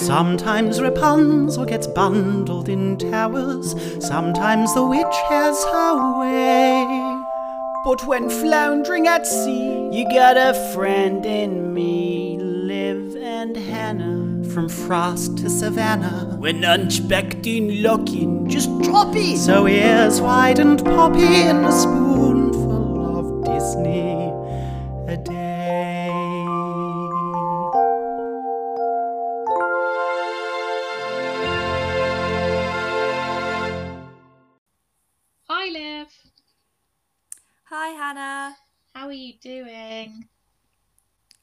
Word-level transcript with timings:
Sometimes 0.00 0.80
Rapunzel 0.80 1.66
gets 1.66 1.86
bundled 1.86 2.68
in 2.70 2.96
towers, 2.96 3.74
sometimes 4.04 4.72
the 4.74 4.82
witch 4.84 5.16
has 5.28 5.62
her 5.64 6.20
way. 6.20 7.22
But 7.84 8.06
when 8.06 8.30
floundering 8.30 9.06
at 9.06 9.26
sea, 9.26 9.88
you 9.92 10.04
got 10.08 10.36
a 10.36 10.54
friend 10.74 11.24
in 11.26 11.74
me, 11.74 12.38
Liv 12.40 13.14
and 13.16 13.56
Hannah. 13.56 14.42
From 14.50 14.68
frost 14.68 15.38
to 15.38 15.50
savannah, 15.50 16.36
When 16.38 16.64
unexpecting 16.64 17.82
looking, 17.82 18.48
just 18.48 18.70
drop 18.80 19.14
it. 19.14 19.36
so 19.38 19.68
ears 19.68 20.20
wide 20.20 20.58
and 20.58 20.82
poppy 20.84 21.24
and 21.24 21.64
a 21.66 21.72
spoonful 21.72 23.18
of 23.18 23.44
Disney 23.44 24.29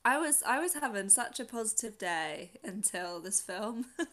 I 0.08 0.18
was 0.20 0.42
I 0.48 0.60
was 0.62 0.74
having 0.74 1.10
such 1.10 1.42
a 1.42 1.44
positive 1.46 1.98
day 1.98 2.52
until 2.64 3.20
this 3.20 3.42
film. 3.42 3.86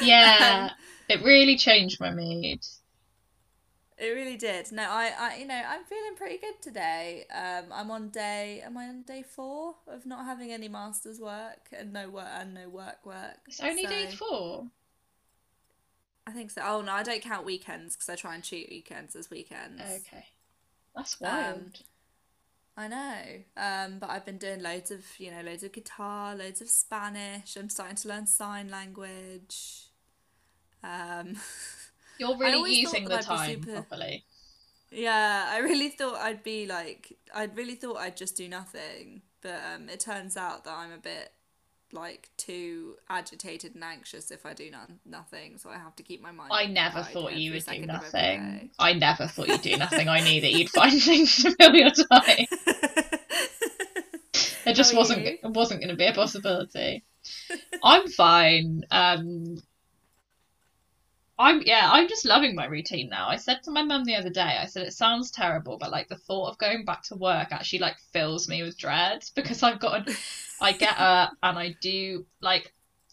Yeah, 0.00 0.70
it 1.10 1.22
really 1.22 1.56
changed 1.58 2.00
my 2.00 2.10
mood. 2.10 2.60
It 3.98 4.08
really 4.08 4.36
did. 4.36 4.72
No, 4.72 4.82
I, 4.82 5.12
I 5.18 5.36
you 5.36 5.46
know, 5.46 5.62
I'm 5.66 5.84
feeling 5.84 6.16
pretty 6.16 6.38
good 6.38 6.60
today. 6.62 7.24
Um 7.34 7.66
I'm 7.72 7.90
on 7.90 8.08
day 8.08 8.62
am 8.64 8.76
I 8.76 8.88
on 8.88 9.02
day 9.02 9.22
4 9.22 9.74
of 9.88 10.06
not 10.06 10.24
having 10.24 10.52
any 10.52 10.68
masters 10.68 11.20
work 11.20 11.68
and 11.72 11.92
no 11.92 12.08
work 12.08 12.28
and 12.30 12.54
no 12.54 12.68
work 12.68 13.04
work. 13.04 13.38
It's 13.46 13.60
only 13.60 13.84
day 13.84 14.10
four. 14.10 14.66
I 16.26 16.32
think 16.32 16.50
so. 16.50 16.62
Oh 16.64 16.80
no, 16.82 16.92
I 16.92 17.02
don't 17.02 17.22
count 17.22 17.44
weekends 17.46 17.94
because 17.94 18.08
I 18.08 18.16
try 18.16 18.34
and 18.34 18.44
treat 18.44 18.68
weekends 18.70 19.14
as 19.16 19.30
weekends. 19.30 19.82
Okay, 19.82 20.26
that's 20.96 21.20
wild. 21.20 21.56
Um, 21.56 21.72
I 22.76 22.88
know. 22.88 23.22
Um, 23.56 23.98
but 24.00 24.10
I've 24.10 24.24
been 24.24 24.38
doing 24.38 24.62
loads 24.62 24.90
of, 24.90 25.04
you 25.18 25.30
know, 25.30 25.42
loads 25.42 25.62
of 25.62 25.72
guitar, 25.72 26.34
loads 26.34 26.60
of 26.60 26.68
Spanish. 26.68 27.56
I'm 27.56 27.68
starting 27.68 27.96
to 27.96 28.08
learn 28.08 28.26
sign 28.26 28.68
language. 28.68 29.86
Um, 30.82 31.36
You're 32.18 32.36
really 32.36 32.74
using 32.74 33.04
the 33.04 33.18
time 33.18 33.62
super- 33.62 33.72
properly. 33.82 34.24
yeah, 34.90 35.46
I 35.48 35.58
really 35.58 35.88
thought 35.88 36.16
I'd 36.16 36.42
be 36.42 36.66
like, 36.66 37.16
I 37.34 37.44
really 37.44 37.74
thought 37.76 37.98
I'd 37.98 38.16
just 38.16 38.36
do 38.36 38.48
nothing. 38.48 39.22
But 39.40 39.60
um, 39.74 39.88
it 39.88 40.00
turns 40.00 40.36
out 40.36 40.64
that 40.64 40.74
I'm 40.74 40.92
a 40.92 40.98
bit 40.98 41.32
like 41.94 42.28
too 42.36 42.96
agitated 43.08 43.74
and 43.74 43.84
anxious 43.84 44.30
if 44.30 44.44
I 44.44 44.52
do 44.52 44.70
none, 44.70 44.98
nothing. 45.06 45.58
So 45.58 45.70
I 45.70 45.78
have 45.78 45.96
to 45.96 46.02
keep 46.02 46.20
my 46.20 46.32
mind. 46.32 46.50
I 46.52 46.66
never 46.66 47.02
thought 47.02 47.34
you 47.34 47.52
would 47.52 47.58
do 47.58 47.60
second 47.60 47.90
of 47.90 48.04
every 48.04 48.36
nothing. 48.36 48.70
I 48.78 48.92
never 48.92 49.26
thought 49.26 49.48
you'd 49.48 49.62
do 49.62 49.76
nothing. 49.78 50.08
I 50.08 50.20
knew 50.20 50.40
that 50.40 50.52
you'd 50.52 50.70
find 50.70 51.00
things 51.00 51.42
to 51.42 51.52
fill 51.52 51.74
your 51.74 51.90
time. 51.90 52.46
It 54.66 54.74
just 54.74 54.92
How 54.92 54.98
wasn't 54.98 55.26
it 55.26 55.40
wasn't 55.42 55.80
going 55.80 55.90
to 55.90 55.96
be 55.96 56.06
a 56.06 56.12
possibility. 56.14 57.04
I'm 57.82 58.08
fine. 58.08 58.84
Um, 58.90 59.58
I'm 61.38 61.62
yeah, 61.62 61.88
I'm 61.92 62.08
just 62.08 62.24
loving 62.24 62.54
my 62.54 62.66
routine 62.66 63.08
now. 63.08 63.28
I 63.28 63.36
said 63.36 63.62
to 63.64 63.70
my 63.70 63.82
mum 63.82 64.04
the 64.04 64.14
other 64.14 64.30
day, 64.30 64.58
I 64.60 64.66
said 64.66 64.86
it 64.86 64.92
sounds 64.92 65.30
terrible, 65.30 65.78
but 65.78 65.90
like 65.90 66.08
the 66.08 66.16
thought 66.16 66.50
of 66.50 66.58
going 66.58 66.84
back 66.84 67.02
to 67.04 67.16
work 67.16 67.48
actually 67.50 67.80
like 67.80 67.98
fills 68.12 68.48
me 68.48 68.62
with 68.62 68.78
dread 68.78 69.24
because 69.34 69.62
I've 69.62 69.80
got 69.80 70.08
an, 70.08 70.16
I 70.64 70.72
get 70.72 70.98
up 70.98 71.32
and 71.42 71.58
I 71.58 71.76
do 71.80 72.24
like 72.40 72.72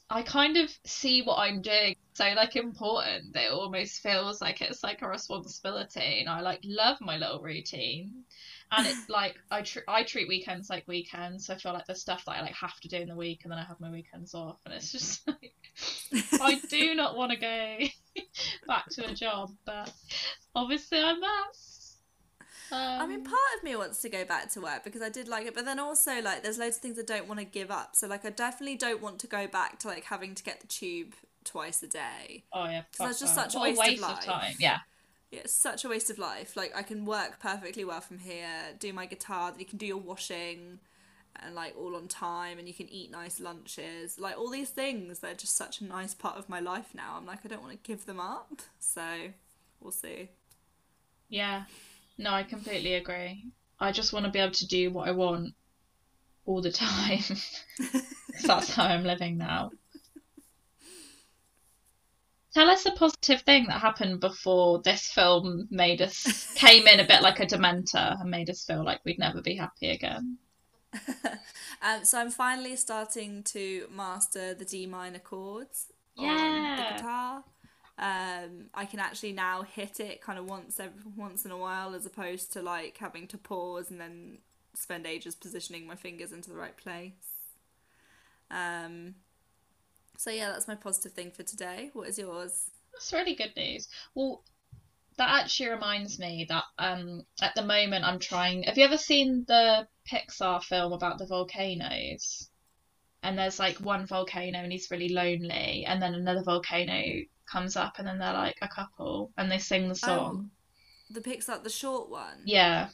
I 0.10 0.24
kind 0.24 0.58
of 0.58 0.70
see 0.86 1.22
what 1.22 1.38
I'm 1.38 1.62
doing. 1.62 1.96
So 2.14 2.26
like 2.36 2.56
important 2.56 3.34
that 3.34 3.46
it 3.46 3.52
almost 3.52 4.02
feels 4.02 4.42
like 4.42 4.62
it's 4.62 4.84
like 4.84 5.02
a 5.02 5.08
responsibility 5.08 6.20
and 6.20 6.30
I 6.30 6.42
like 6.42 6.62
love 6.64 6.98
my 7.02 7.18
little 7.18 7.42
routine. 7.42 8.24
And 8.72 8.88
it's 8.88 9.10
like 9.10 9.38
I 9.50 9.62
tr- 9.62 9.88
I 9.88 10.04
treat 10.04 10.30
weekends 10.30 10.70
like 10.70 10.88
weekends. 10.88 11.46
So 11.46 11.54
I 11.54 11.58
feel 11.58 11.74
like 11.74 11.86
there's 11.88 12.02
stuff 12.02 12.24
that 12.26 12.38
I 12.38 12.42
like 12.42 12.54
have 12.54 12.80
to 12.82 12.88
do 12.88 12.98
in 12.98 13.10
the 13.10 13.16
week 13.16 13.42
and 13.44 13.52
then 13.52 13.60
I 13.60 13.66
have 13.66 13.80
my 13.80 13.92
weekends 13.92 14.34
off. 14.34 14.58
And 14.66 14.74
it's 14.74 14.92
just 14.92 15.28
like 15.28 15.54
I 16.34 16.60
do 16.70 16.96
not 16.96 17.18
want 17.18 17.32
to 17.32 17.38
go 17.38 17.78
back 18.68 18.90
to 18.92 19.10
a 19.10 19.14
job 19.14 19.52
but 19.66 19.92
obviously 20.56 21.00
I 21.00 21.14
must 21.14 21.71
I 22.72 23.06
mean, 23.06 23.20
Um, 23.20 23.24
part 23.24 23.36
of 23.58 23.64
me 23.64 23.76
wants 23.76 24.02
to 24.02 24.10
go 24.10 24.24
back 24.26 24.50
to 24.52 24.62
work 24.62 24.84
because 24.84 25.02
I 25.02 25.10
did 25.10 25.28
like 25.28 25.46
it, 25.48 25.54
but 25.56 25.66
then 25.66 25.80
also 25.80 26.22
like 26.22 26.44
there's 26.44 26.58
loads 26.58 26.78
of 26.78 26.82
things 26.82 26.98
I 27.00 27.04
don't 27.04 27.28
want 27.28 27.40
to 27.40 27.46
give 27.46 27.72
up. 27.72 27.96
So 27.96 28.08
like 28.08 28.26
I 28.26 28.30
definitely 28.30 28.78
don't 28.78 29.02
want 29.02 29.20
to 29.20 29.28
go 29.28 29.48
back 29.48 29.80
to 29.80 29.88
like 29.88 30.06
having 30.06 30.36
to 30.36 30.44
get 30.44 30.62
the 30.62 30.68
tube 30.68 31.14
twice 31.44 31.82
a 31.84 31.88
day. 31.88 32.44
oh 32.54 32.66
yeah 32.66 32.84
because 32.92 33.08
that's 33.08 33.20
just 33.20 33.36
such 33.36 33.56
a 33.56 33.60
waste 33.60 33.82
of 33.82 33.88
waste 33.88 34.02
life. 34.02 34.26
time 34.26 34.56
yeah 34.60 34.80
Yeah, 35.32 35.42
it's 35.42 35.54
such 35.54 35.86
a 35.86 35.90
waste 35.90 36.10
of 36.10 36.18
life. 36.20 36.56
Like 36.56 36.74
I 36.76 36.84
can 36.84 37.06
work 37.06 37.40
perfectly 37.40 37.84
well 37.86 38.02
from 38.02 38.20
here, 38.20 38.76
do 38.80 38.94
my 38.94 39.06
guitar, 39.06 39.54
you 39.58 39.66
can 39.66 39.78
do 39.78 39.86
your 39.86 39.98
washing 39.98 40.80
and 41.38 41.56
like 41.56 41.74
all 41.78 41.96
on 41.96 42.08
time 42.08 42.60
and 42.60 42.68
you 42.68 42.74
can 42.74 42.90
eat 42.90 43.10
nice 43.12 43.40
lunches. 43.40 44.20
Like 44.20 44.38
all 44.38 44.50
these 44.50 44.70
things, 44.70 45.20
they're 45.20 45.34
just 45.34 45.56
such 45.56 45.82
a 45.82 45.86
nice 45.86 46.14
part 46.14 46.38
of 46.38 46.50
my 46.50 46.60
life 46.60 46.90
now. 46.94 47.16
I'm 47.18 47.26
like 47.26 47.40
I 47.46 47.48
don't 47.48 47.62
want 47.62 47.72
to 47.74 47.88
give 47.92 48.06
them 48.06 48.20
up. 48.20 48.62
So 48.80 49.02
we'll 49.80 49.92
see. 49.92 50.30
Yeah, 51.30 51.64
no, 52.22 52.32
I 52.32 52.44
completely 52.44 52.94
agree. 52.94 53.46
I 53.80 53.92
just 53.92 54.14
want 54.14 54.26
to 54.26 54.32
be 54.32 54.40
able 54.40 54.54
to 54.54 54.68
do 54.68 54.92
what 54.92 55.08
I 55.08 55.12
want 55.12 55.54
all 56.46 56.62
the 56.62 56.72
time. 56.72 57.24
that's 58.46 58.74
how 58.74 58.86
I'm 58.86 59.04
living 59.04 59.38
now. 59.38 59.72
Tell 62.54 62.70
us 62.70 62.86
a 62.86 62.92
positive 62.92 63.42
thing 63.42 63.68
that 63.68 63.80
happened 63.80 64.20
before 64.20 64.82
this 64.82 65.08
film 65.08 65.68
made 65.72 66.02
us 66.02 66.54
came 66.56 66.86
in 66.86 67.00
a 67.00 67.08
bit 67.08 67.22
like 67.22 67.40
a 67.40 67.46
dementor 67.46 68.20
and 68.20 68.30
made 68.30 68.50
us 68.50 68.66
feel 68.66 68.84
like 68.84 69.00
we'd 69.06 69.20
never 69.20 69.42
be 69.42 69.56
happy 69.56 69.90
again. 69.90 70.38
Um, 71.82 72.04
so 72.04 72.20
I'm 72.20 72.30
finally 72.30 72.76
starting 72.76 73.42
to 73.44 73.88
master 73.90 74.54
the 74.54 74.66
D 74.66 74.86
minor 74.86 75.20
chords 75.20 75.88
on 76.18 76.76
the 76.76 76.84
guitar. 76.94 77.44
Um, 77.98 78.70
I 78.74 78.86
can 78.86 79.00
actually 79.00 79.34
now 79.34 79.62
hit 79.64 80.00
it 80.00 80.22
kind 80.22 80.40
of 80.40 80.46
once 80.46 80.80
every, 80.80 81.02
once 81.16 81.46
in 81.46 81.52
a 81.52 81.58
while, 81.58 81.94
as 81.94 82.06
opposed 82.06 82.52
to 82.54 82.62
like 82.62 82.98
having 82.98 83.28
to 83.28 83.38
pause 83.38 83.92
and 83.92 84.00
then 84.00 84.40
spend 84.74 85.06
ages 85.06 85.36
positioning 85.36 85.86
my 85.86 85.96
fingers 85.96 86.32
into 86.32 86.50
the 86.50 86.56
right 86.56 86.76
place. 86.76 87.12
Um, 88.50 89.16
so 90.18 90.30
yeah, 90.30 90.50
that's 90.50 90.68
my 90.68 90.76
positive 90.76 91.14
thing 91.14 91.32
for 91.32 91.44
today. 91.44 91.90
What 91.94 92.08
is 92.08 92.20
yours? 92.20 92.70
That's 92.94 93.14
really 93.14 93.36
good 93.36 93.54
news. 93.56 93.88
Well, 94.14 94.44
that 95.18 95.44
actually 95.44 95.70
reminds 95.70 96.20
me 96.20 96.46
that 96.50 96.64
um 96.78 97.26
at 97.42 97.56
the 97.56 97.64
moment 97.64 98.06
I'm 98.06 98.20
trying. 98.20 98.64
Have 98.64 98.78
you 98.78 98.86
ever 98.86 98.98
seen 98.98 99.46
the 99.48 99.88
Pixar 100.10 100.64
film 100.64 100.94
about 100.94 101.18
the 101.18 101.26
volcanoes? 101.26 102.51
And 103.24 103.38
there's 103.38 103.60
like 103.60 103.78
one 103.78 104.06
volcano 104.08 104.60
and 104.60 104.72
he's 104.72 104.90
really 104.90 105.10
lonely, 105.10 105.86
and 105.86 106.02
then 106.02 106.16
another 106.16 106.44
volcano 106.44 107.22
comes 107.46 107.76
up 107.76 108.00
and 108.00 108.08
then 108.08 108.18
they're 108.18 108.34
like 108.34 108.58
a 108.62 108.68
couple 108.68 109.32
and 109.38 109.52
they 109.52 109.58
sing 109.58 109.88
the 109.90 109.96
song. 109.96 110.50
The 111.10 111.20
Pixar, 111.22 111.64
the 111.64 111.70
short 111.70 112.10
one. 112.10 112.42
Yeah. 112.46 112.88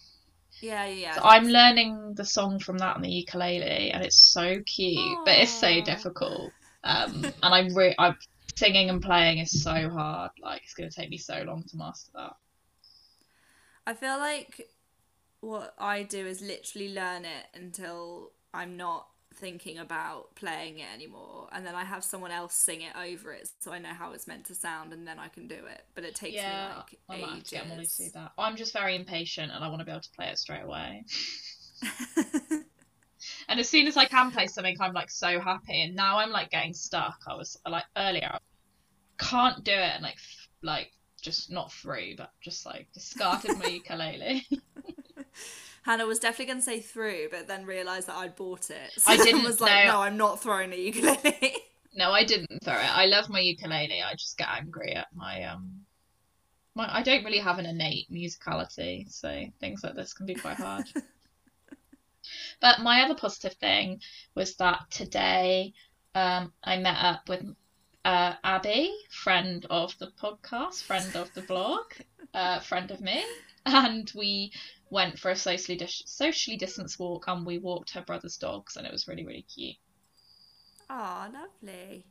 yeah, 0.61 0.85
yeah. 0.87 1.15
So 1.15 1.21
I'm 1.23 1.45
learning 1.47 2.15
the 2.15 2.25
song 2.25 2.59
from 2.59 2.79
that 2.79 2.95
on 2.95 3.01
the 3.03 3.09
ukulele 3.09 3.91
and 3.91 4.03
it's 4.03 4.17
so 4.17 4.61
cute, 4.65 5.19
but 5.25 5.37
it's 5.37 5.51
so 5.51 5.81
difficult. 5.81 6.51
Um, 6.83 7.23
and 7.43 7.53
I'm 7.53 7.73
re- 7.75 7.95
I'm 7.99 8.17
singing 8.55 8.89
and 8.89 9.01
playing 9.01 9.37
is 9.37 9.63
so 9.63 9.89
hard. 9.89 10.31
Like 10.41 10.63
it's 10.63 10.73
gonna 10.73 10.89
take 10.89 11.09
me 11.09 11.17
so 11.17 11.43
long 11.45 11.63
to 11.63 11.77
master 11.77 12.11
that. 12.15 12.35
I 13.85 13.93
feel 13.93 14.17
like 14.17 14.67
what 15.41 15.75
I 15.77 16.03
do 16.03 16.25
is 16.25 16.41
literally 16.41 16.93
learn 16.93 17.23
it 17.23 17.45
until 17.53 18.31
I'm 18.53 18.75
not 18.75 19.07
thinking 19.37 19.77
about 19.77 20.35
playing 20.35 20.79
it 20.79 20.87
anymore 20.93 21.47
and 21.51 21.65
then 21.65 21.75
I 21.75 21.83
have 21.83 22.03
someone 22.03 22.31
else 22.31 22.53
sing 22.53 22.81
it 22.81 22.93
over 22.95 23.31
it 23.33 23.49
so 23.59 23.71
I 23.71 23.79
know 23.79 23.89
how 23.93 24.13
it's 24.13 24.27
meant 24.27 24.45
to 24.45 24.55
sound 24.55 24.93
and 24.93 25.07
then 25.07 25.19
I 25.19 25.27
can 25.29 25.47
do 25.47 25.55
it 25.55 25.83
but 25.95 26.03
it 26.03 26.15
takes 26.15 26.45
Yeah, 26.45 26.47
me 26.47 26.59
like 26.59 26.99
I 27.09 27.17
have 27.17 27.43
to 27.45 27.57
get 27.57 27.67
do 27.95 28.09
ages 28.09 28.13
that. 28.13 28.31
I'm 28.37 28.55
just 28.55 28.73
very 28.73 28.95
impatient 28.95 29.51
and 29.51 29.63
I 29.63 29.67
want 29.69 29.79
to 29.79 29.85
be 29.85 29.91
able 29.91 30.01
to 30.01 30.11
play 30.15 30.27
it 30.27 30.37
straight 30.37 30.63
away. 30.63 31.05
And 33.49 33.59
as 33.59 33.67
soon 33.69 33.87
as 33.87 33.97
I 33.97 34.05
can 34.05 34.31
play 34.31 34.47
something, 34.47 34.77
I'm 34.79 34.93
like 34.93 35.09
so 35.11 35.39
happy. 35.41 35.81
And 35.81 35.95
now 35.95 36.19
I'm 36.19 36.29
like 36.31 36.49
getting 36.51 36.73
stuck. 36.73 37.17
I 37.27 37.35
was 37.35 37.57
like 37.67 37.85
earlier, 37.97 38.29
I 38.33 38.39
can't 39.23 39.63
do 39.63 39.71
it 39.73 39.93
and 39.95 40.03
like 40.03 40.15
f- 40.17 40.49
like 40.63 40.93
just 41.21 41.51
not 41.51 41.71
free 41.71 42.15
but 42.17 42.31
just 42.41 42.65
like 42.65 42.89
discarded 42.93 43.55
my 43.57 43.65
ukulele. 43.67 44.45
Hannah 45.87 46.05
was 46.05 46.19
definitely 46.19 46.45
going 46.45 46.59
to 46.59 46.63
say 46.63 46.79
through 46.79 47.29
but 47.31 47.47
then 47.47 47.65
realised 47.65 48.07
that 48.07 48.17
I'd 48.17 48.35
bought 48.35 48.69
it 48.69 48.91
so 48.97 49.11
I 49.11 49.17
didn't, 49.17 49.43
was 49.43 49.59
like 49.59 49.85
no. 49.85 49.93
no 49.93 50.01
I'm 50.01 50.17
not 50.17 50.39
throwing 50.39 50.71
a 50.71 50.75
ukulele 50.75 51.63
no, 51.97 52.11
I 52.11 52.23
didn't 52.23 52.63
throw 52.63 52.75
it. 52.75 52.97
I 52.97 53.07
love 53.07 53.27
my 53.27 53.39
ukulele. 53.39 54.03
I 54.03 54.13
just 54.13 54.37
get 54.37 54.49
angry 54.49 54.93
at 54.93 55.07
my 55.13 55.43
um. 55.45 55.81
My, 56.75 56.87
I 56.95 57.01
don't 57.01 57.25
really 57.25 57.39
have 57.39 57.57
an 57.57 57.65
innate 57.65 58.11
musicality, 58.11 59.11
so 59.11 59.45
things 59.59 59.83
like 59.83 59.95
this 59.95 60.13
can 60.13 60.27
be 60.27 60.35
quite 60.35 60.57
hard. 60.57 60.85
But 62.59 62.81
my 62.81 63.03
other 63.03 63.15
positive 63.15 63.53
thing 63.53 64.01
was 64.35 64.55
that 64.57 64.91
today 64.91 65.73
um, 66.13 66.51
I 66.61 66.75
met 66.77 66.97
up 66.97 67.29
with 67.29 67.45
uh, 68.03 68.33
Abby, 68.43 68.93
friend 69.09 69.65
of 69.69 69.97
the 69.99 70.11
podcast, 70.21 70.83
friend 70.83 71.15
of 71.15 71.33
the 71.35 71.43
blog, 71.43 71.83
uh, 72.33 72.59
friend 72.59 72.91
of 72.91 72.99
me, 72.99 73.23
and 73.65 74.11
we 74.13 74.51
went 74.89 75.19
for 75.19 75.31
a 75.31 75.35
socially 75.35 75.77
dis- 75.77 76.03
socially 76.05 76.57
distanced 76.57 76.99
walk, 76.99 77.25
and 77.27 77.45
we 77.45 77.57
walked 77.57 77.91
her 77.91 78.01
brother's 78.01 78.37
dogs, 78.37 78.75
and 78.77 78.85
it 78.85 78.91
was 78.91 79.07
really 79.07 79.25
really 79.25 79.43
cute. 79.53 79.75
Oh, 80.89 81.27
lovely. 81.33 82.05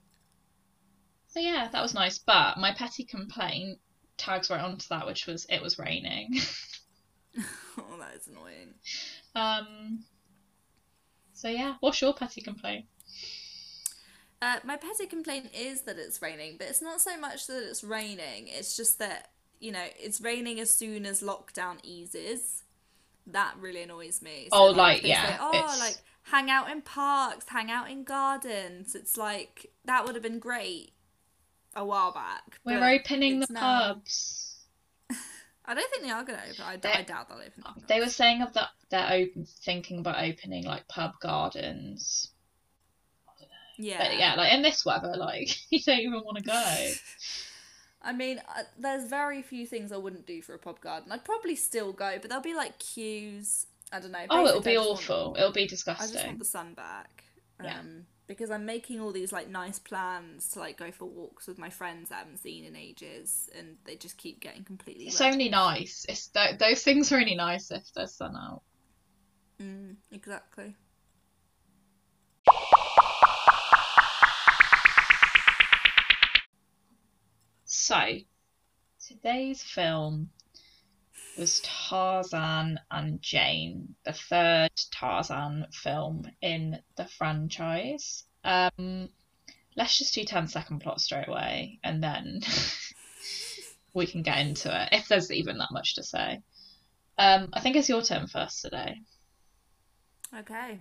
So 1.28 1.40
yeah, 1.40 1.68
that 1.72 1.82
was 1.82 1.94
nice. 1.94 2.18
But 2.18 2.58
my 2.58 2.72
petty 2.72 3.04
complaint 3.04 3.78
tags 4.16 4.50
right 4.50 4.60
onto 4.60 4.86
that, 4.88 5.06
which 5.06 5.26
was 5.26 5.46
it 5.48 5.62
was 5.62 5.78
raining. 5.78 6.34
oh, 7.78 7.98
that 7.98 8.14
is 8.16 8.28
annoying. 8.28 8.74
um. 9.34 10.04
So 11.32 11.48
yeah, 11.48 11.74
what's 11.80 12.00
your 12.00 12.14
petty 12.14 12.40
complaint? 12.40 12.86
Uh, 14.40 14.58
my 14.64 14.76
petty 14.76 15.06
complaint 15.06 15.50
is 15.54 15.82
that 15.82 15.98
it's 15.98 16.20
raining, 16.22 16.56
but 16.58 16.66
it's 16.68 16.82
not 16.82 17.00
so 17.00 17.16
much 17.18 17.46
that 17.46 17.68
it's 17.68 17.82
raining. 17.84 18.48
It's 18.48 18.76
just 18.76 18.98
that 18.98 19.30
you 19.60 19.72
know 19.72 19.84
it's 19.98 20.20
raining 20.20 20.60
as 20.60 20.74
soon 20.74 21.04
as 21.06 21.22
lockdown 21.22 21.78
eases. 21.82 22.62
That 23.28 23.54
really 23.58 23.82
annoys 23.82 24.22
me. 24.22 24.48
Oh, 24.52 24.66
like, 24.70 25.02
yeah, 25.02 25.38
oh, 25.40 25.76
like 25.80 25.96
hang 26.22 26.50
out 26.50 26.70
in 26.70 26.82
parks, 26.82 27.46
hang 27.48 27.70
out 27.70 27.90
in 27.90 28.04
gardens. 28.04 28.94
It's 28.94 29.16
like 29.16 29.70
that 29.84 30.04
would 30.04 30.14
have 30.14 30.22
been 30.22 30.38
great 30.38 30.92
a 31.74 31.84
while 31.84 32.12
back. 32.12 32.58
We're 32.64 32.84
opening 32.88 33.40
the 33.40 33.46
now- 33.50 33.94
pubs. 33.94 34.56
I 35.68 35.74
don't 35.74 35.90
think 35.90 36.04
they 36.04 36.10
are 36.10 36.22
going 36.24 36.38
to 36.38 36.44
open. 36.44 36.62
I, 36.64 36.98
I 36.98 37.02
doubt 37.02 37.28
they'll 37.28 37.38
open. 37.38 37.64
the 37.64 37.86
They 37.88 37.98
were 37.98 38.08
saying 38.08 38.40
of 38.42 38.52
that 38.52 38.68
they're 38.88 39.10
open, 39.12 39.46
thinking 39.64 39.98
about 39.98 40.22
opening 40.24 40.64
like 40.64 40.86
pub 40.86 41.14
gardens. 41.20 42.30
yeah, 43.76 43.98
But 43.98 44.18
yeah, 44.18 44.34
like 44.36 44.52
in 44.52 44.62
this 44.62 44.84
weather, 44.84 45.14
like 45.16 45.48
you 45.70 45.80
don't 45.84 45.98
even 45.98 46.20
want 46.24 46.38
to 46.38 46.44
go. 46.44 46.90
I 48.06 48.12
mean, 48.12 48.40
uh, 48.48 48.62
there's 48.78 49.08
very 49.10 49.42
few 49.42 49.66
things 49.66 49.90
I 49.90 49.96
wouldn't 49.96 50.26
do 50.26 50.40
for 50.40 50.54
a 50.54 50.58
pub 50.58 50.80
garden. 50.80 51.10
I'd 51.10 51.24
probably 51.24 51.56
still 51.56 51.92
go, 51.92 52.16
but 52.20 52.30
there'll 52.30 52.42
be 52.42 52.54
like 52.54 52.78
queues. 52.78 53.66
I 53.92 53.98
don't 54.00 54.12
know. 54.12 54.24
Oh, 54.30 54.46
it'll 54.46 54.60
be 54.60 54.74
just 54.74 54.86
want- 54.86 55.00
awful. 55.00 55.36
It'll 55.36 55.52
be 55.52 55.66
disgusting. 55.66 56.08
I 56.10 56.12
just 56.12 56.26
want 56.26 56.38
the 56.38 56.44
sun 56.44 56.74
back. 56.74 57.24
Um, 57.60 57.66
Yeah. 57.66 57.82
Because 58.28 58.50
I'm 58.50 58.64
making 58.66 59.00
all 59.00 59.12
these 59.12 59.32
like 59.32 59.48
nice 59.48 59.78
plans 59.78 60.48
to 60.50 60.58
like 60.58 60.76
go 60.76 60.90
for 60.90 61.04
walks 61.04 61.46
with 61.46 61.58
my 61.58 61.70
friends 61.70 62.10
I 62.10 62.16
haven't 62.18 62.38
seen 62.38 62.64
in 62.64 62.74
ages, 62.74 63.48
and 63.56 63.76
they 63.84 63.94
just 63.96 64.16
keep 64.16 64.40
getting 64.40 64.64
completely. 64.64 65.06
It's 65.06 65.20
wrecked. 65.20 65.32
only 65.34 65.48
nice. 65.48 66.04
It's 66.08 66.26
th- 66.28 66.58
those 66.58 66.82
things 66.82 67.12
are 67.12 67.18
only 67.18 67.36
nice 67.36 67.70
if 67.70 67.92
there's 67.94 68.12
sun 68.12 68.36
out. 68.36 68.62
Mm, 69.62 69.94
exactly. 70.10 70.74
So, 77.86 78.18
today's 79.06 79.62
film 79.62 80.30
was 81.38 81.60
Tarzan 81.60 82.80
and 82.90 83.22
Jane, 83.22 83.94
the 84.04 84.12
third 84.12 84.72
Tarzan 84.90 85.68
film 85.70 86.28
in 86.42 86.82
the 86.96 87.04
franchise. 87.04 88.24
Um, 88.42 89.08
let's 89.76 89.98
just 89.98 90.16
do 90.16 90.24
10 90.24 90.48
second 90.48 90.80
plot 90.80 91.00
straight 91.00 91.28
away 91.28 91.78
and 91.84 92.02
then 92.02 92.40
we 93.94 94.04
can 94.08 94.22
get 94.22 94.38
into 94.38 94.68
it 94.68 94.88
if 94.90 95.06
there's 95.06 95.30
even 95.30 95.58
that 95.58 95.70
much 95.70 95.94
to 95.94 96.02
say. 96.02 96.42
Um, 97.18 97.50
I 97.52 97.60
think 97.60 97.76
it's 97.76 97.88
your 97.88 98.02
turn 98.02 98.26
first 98.26 98.62
today. 98.62 99.00
Okay. 100.36 100.80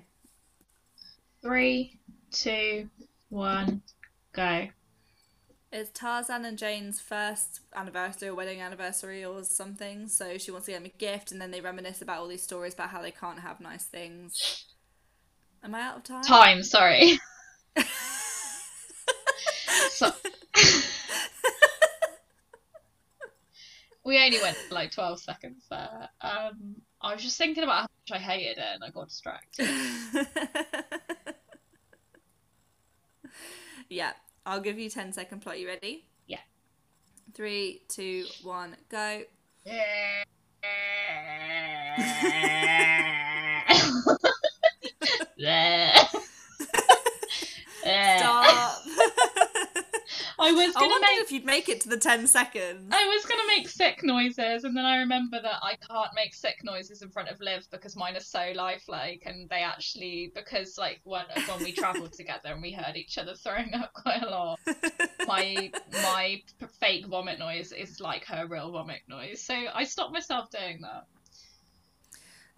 Three, 1.43 1.99
two, 2.31 2.89
one, 3.29 3.83
go. 4.33 4.69
It's 5.75 5.89
Tarzan 5.89 6.45
and 6.45 6.57
Jane's 6.57 7.01
first 7.01 7.59
anniversary 7.75 8.29
or 8.29 8.33
wedding 8.33 8.61
anniversary 8.61 9.25
or 9.25 9.43
something. 9.43 10.07
So 10.07 10.37
she 10.37 10.49
wants 10.49 10.67
to 10.67 10.71
get 10.71 10.79
him 10.79 10.85
a 10.85 10.97
gift, 10.97 11.33
and 11.33 11.41
then 11.41 11.51
they 11.51 11.59
reminisce 11.59 12.01
about 12.01 12.19
all 12.19 12.29
these 12.29 12.41
stories 12.41 12.73
about 12.73 12.91
how 12.91 13.01
they 13.01 13.11
can't 13.11 13.41
have 13.41 13.59
nice 13.59 13.83
things. 13.83 14.63
Am 15.65 15.75
I 15.75 15.81
out 15.81 15.97
of 15.97 16.03
time? 16.03 16.23
Time, 16.23 16.63
sorry. 16.63 17.19
So- 19.89 20.13
we 24.05 24.17
only 24.23 24.39
went 24.41 24.55
for 24.55 24.75
like 24.75 24.91
12 24.91 25.19
seconds 25.19 25.65
there. 25.69 26.07
Um, 26.21 26.77
I 27.01 27.13
was 27.13 27.21
just 27.21 27.37
thinking 27.37 27.63
about 27.63 27.81
how 27.81 27.81
much 27.81 28.11
I 28.11 28.17
hated 28.19 28.59
it 28.59 28.65
and 28.75 28.81
I 28.83 28.91
got 28.91 29.09
distracted. 29.09 29.67
yeah, 33.89 34.13
I'll 34.45 34.61
give 34.61 34.77
you 34.77 34.89
10 34.89 35.13
second 35.13 35.41
plot. 35.41 35.59
You 35.59 35.67
ready? 35.67 36.05
Yeah. 36.27 36.39
Three, 37.33 37.81
two, 37.87 38.25
one, 38.43 38.75
go. 38.89 39.23
I 50.45 50.51
was 50.51 50.73
gonna 50.73 50.87
wondered 50.87 51.07
make 51.07 51.19
if 51.19 51.31
you'd 51.31 51.45
make 51.45 51.69
it 51.69 51.81
to 51.81 51.89
the 51.89 51.97
10 51.97 52.27
seconds. 52.27 52.87
I 52.91 53.05
was 53.05 53.25
gonna 53.25 53.47
make 53.47 53.67
sick 53.67 54.03
noises, 54.03 54.63
and 54.63 54.75
then 54.77 54.85
I 54.85 54.97
remember 54.97 55.41
that 55.41 55.59
I 55.63 55.75
can't 55.75 56.11
make 56.15 56.33
sick 56.33 56.57
noises 56.63 57.01
in 57.01 57.09
front 57.09 57.29
of 57.29 57.39
Liv 57.41 57.67
because 57.71 57.95
mine 57.95 58.15
are 58.15 58.21
so 58.21 58.51
lifelike, 58.55 59.23
and 59.25 59.49
they 59.49 59.61
actually 59.61 60.31
because 60.35 60.77
like 60.77 61.01
when 61.03 61.25
when 61.47 61.63
we 61.63 61.71
travelled 61.71 62.13
together 62.17 62.49
and 62.49 62.61
we 62.61 62.71
heard 62.71 62.95
each 62.95 63.17
other 63.17 63.33
throwing 63.35 63.73
up 63.73 63.93
quite 63.93 64.21
a 64.21 64.29
lot, 64.29 64.59
my 65.27 65.71
my 65.91 66.41
fake 66.79 67.07
vomit 67.07 67.39
noise 67.39 67.71
is 67.71 67.99
like 67.99 68.25
her 68.25 68.45
real 68.47 68.71
vomit 68.71 69.01
noise. 69.07 69.41
So 69.41 69.55
I 69.73 69.83
stopped 69.83 70.13
myself 70.13 70.49
doing 70.51 70.81
that. 70.81 71.05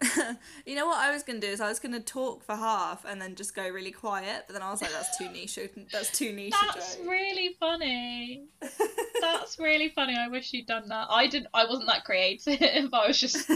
you 0.66 0.76
know 0.76 0.86
what 0.86 0.98
I 0.98 1.12
was 1.12 1.22
gonna 1.22 1.40
do 1.40 1.48
is 1.48 1.60
I 1.60 1.68
was 1.68 1.80
gonna 1.80 2.00
talk 2.00 2.44
for 2.44 2.54
half 2.54 3.04
and 3.04 3.20
then 3.20 3.34
just 3.34 3.54
go 3.54 3.68
really 3.68 3.90
quiet, 3.90 4.44
but 4.46 4.52
then 4.52 4.62
I 4.62 4.70
was 4.70 4.80
like, 4.80 4.92
that's 4.92 5.16
too 5.18 5.28
niche. 5.30 5.58
That's 5.92 6.16
too 6.16 6.32
niche. 6.32 6.54
That's 6.72 6.96
joke. 6.96 7.08
really 7.08 7.56
funny. 7.58 8.44
That's 9.20 9.58
really 9.58 9.88
funny. 9.88 10.14
I 10.16 10.28
wish 10.28 10.52
you'd 10.52 10.66
done 10.66 10.88
that. 10.88 11.08
I 11.10 11.26
didn't. 11.26 11.48
I 11.52 11.64
wasn't 11.64 11.88
that 11.88 12.04
creative. 12.04 12.60
I 12.92 13.08
was 13.08 13.18
just 13.18 13.50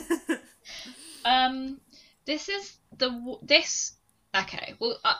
Um, 1.24 1.80
this 2.24 2.48
is 2.48 2.76
the 2.96 3.36
this. 3.42 3.92
Okay, 4.36 4.74
well, 4.80 4.98
uh, 5.04 5.14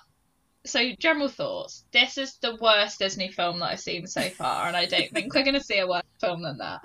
so 0.64 0.92
general 0.98 1.28
thoughts. 1.28 1.84
This 1.92 2.18
is 2.18 2.36
the 2.36 2.56
worst 2.60 2.98
Disney 2.98 3.30
film 3.30 3.58
that 3.58 3.66
I've 3.66 3.80
seen 3.80 4.06
so 4.06 4.22
far, 4.30 4.66
and 4.66 4.76
I 4.76 4.86
don't 4.86 5.10
think 5.10 5.34
we're 5.34 5.44
going 5.44 5.54
to 5.54 5.64
see 5.64 5.78
a 5.78 5.86
worse 5.86 6.02
film 6.20 6.42
than 6.42 6.58
that. 6.58 6.80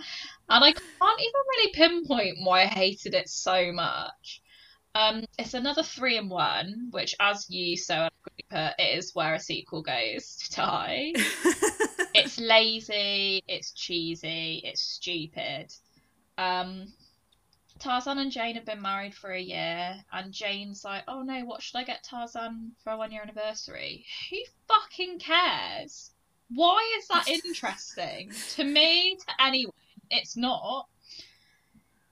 And 0.50 0.64
I 0.64 0.72
can't 0.72 1.22
even 1.22 1.42
really 1.50 1.72
pinpoint 1.74 2.38
why 2.44 2.64
I 2.64 2.66
hated 2.66 3.14
it 3.14 3.30
so 3.30 3.72
much. 3.72 4.42
Um, 4.96 5.26
it's 5.38 5.54
another 5.54 5.84
three 5.84 6.18
in 6.18 6.28
one, 6.28 6.88
which, 6.92 7.16
as 7.20 7.50
you 7.50 7.78
so 7.78 7.94
eloquently 7.96 8.46
put, 8.50 8.74
is 8.80 9.14
where 9.14 9.36
a 9.36 9.40
sequel 9.40 9.84
goes 9.84 10.38
to 10.38 10.56
die. 10.56 11.12
it's 12.16 12.40
lazy, 12.40 13.44
it's 13.48 13.74
cheesy, 13.74 14.62
it's 14.64 14.82
stupid. 14.82 15.72
Um, 16.40 16.94
Tarzan 17.80 18.18
and 18.18 18.32
Jane 18.32 18.56
have 18.56 18.66
been 18.66 18.82
married 18.82 19.14
for 19.14 19.32
a 19.32 19.40
year, 19.40 20.04
and 20.12 20.34
Jane's 20.34 20.84
like, 20.84 21.04
"Oh 21.08 21.22
no, 21.22 21.46
what 21.46 21.62
should 21.62 21.78
I 21.78 21.84
get 21.84 22.04
Tarzan 22.04 22.76
for 22.84 22.92
a 22.92 22.98
one-year 22.98 23.22
anniversary?" 23.22 24.06
Who 24.30 24.38
fucking 24.68 25.20
cares? 25.20 26.12
Why 26.50 26.98
is 26.98 27.08
that 27.10 27.28
interesting 27.46 28.32
to 28.56 28.64
me? 28.64 29.16
To 29.16 29.42
anyone, 29.42 29.74
it's 30.10 30.36
not. 30.36 30.88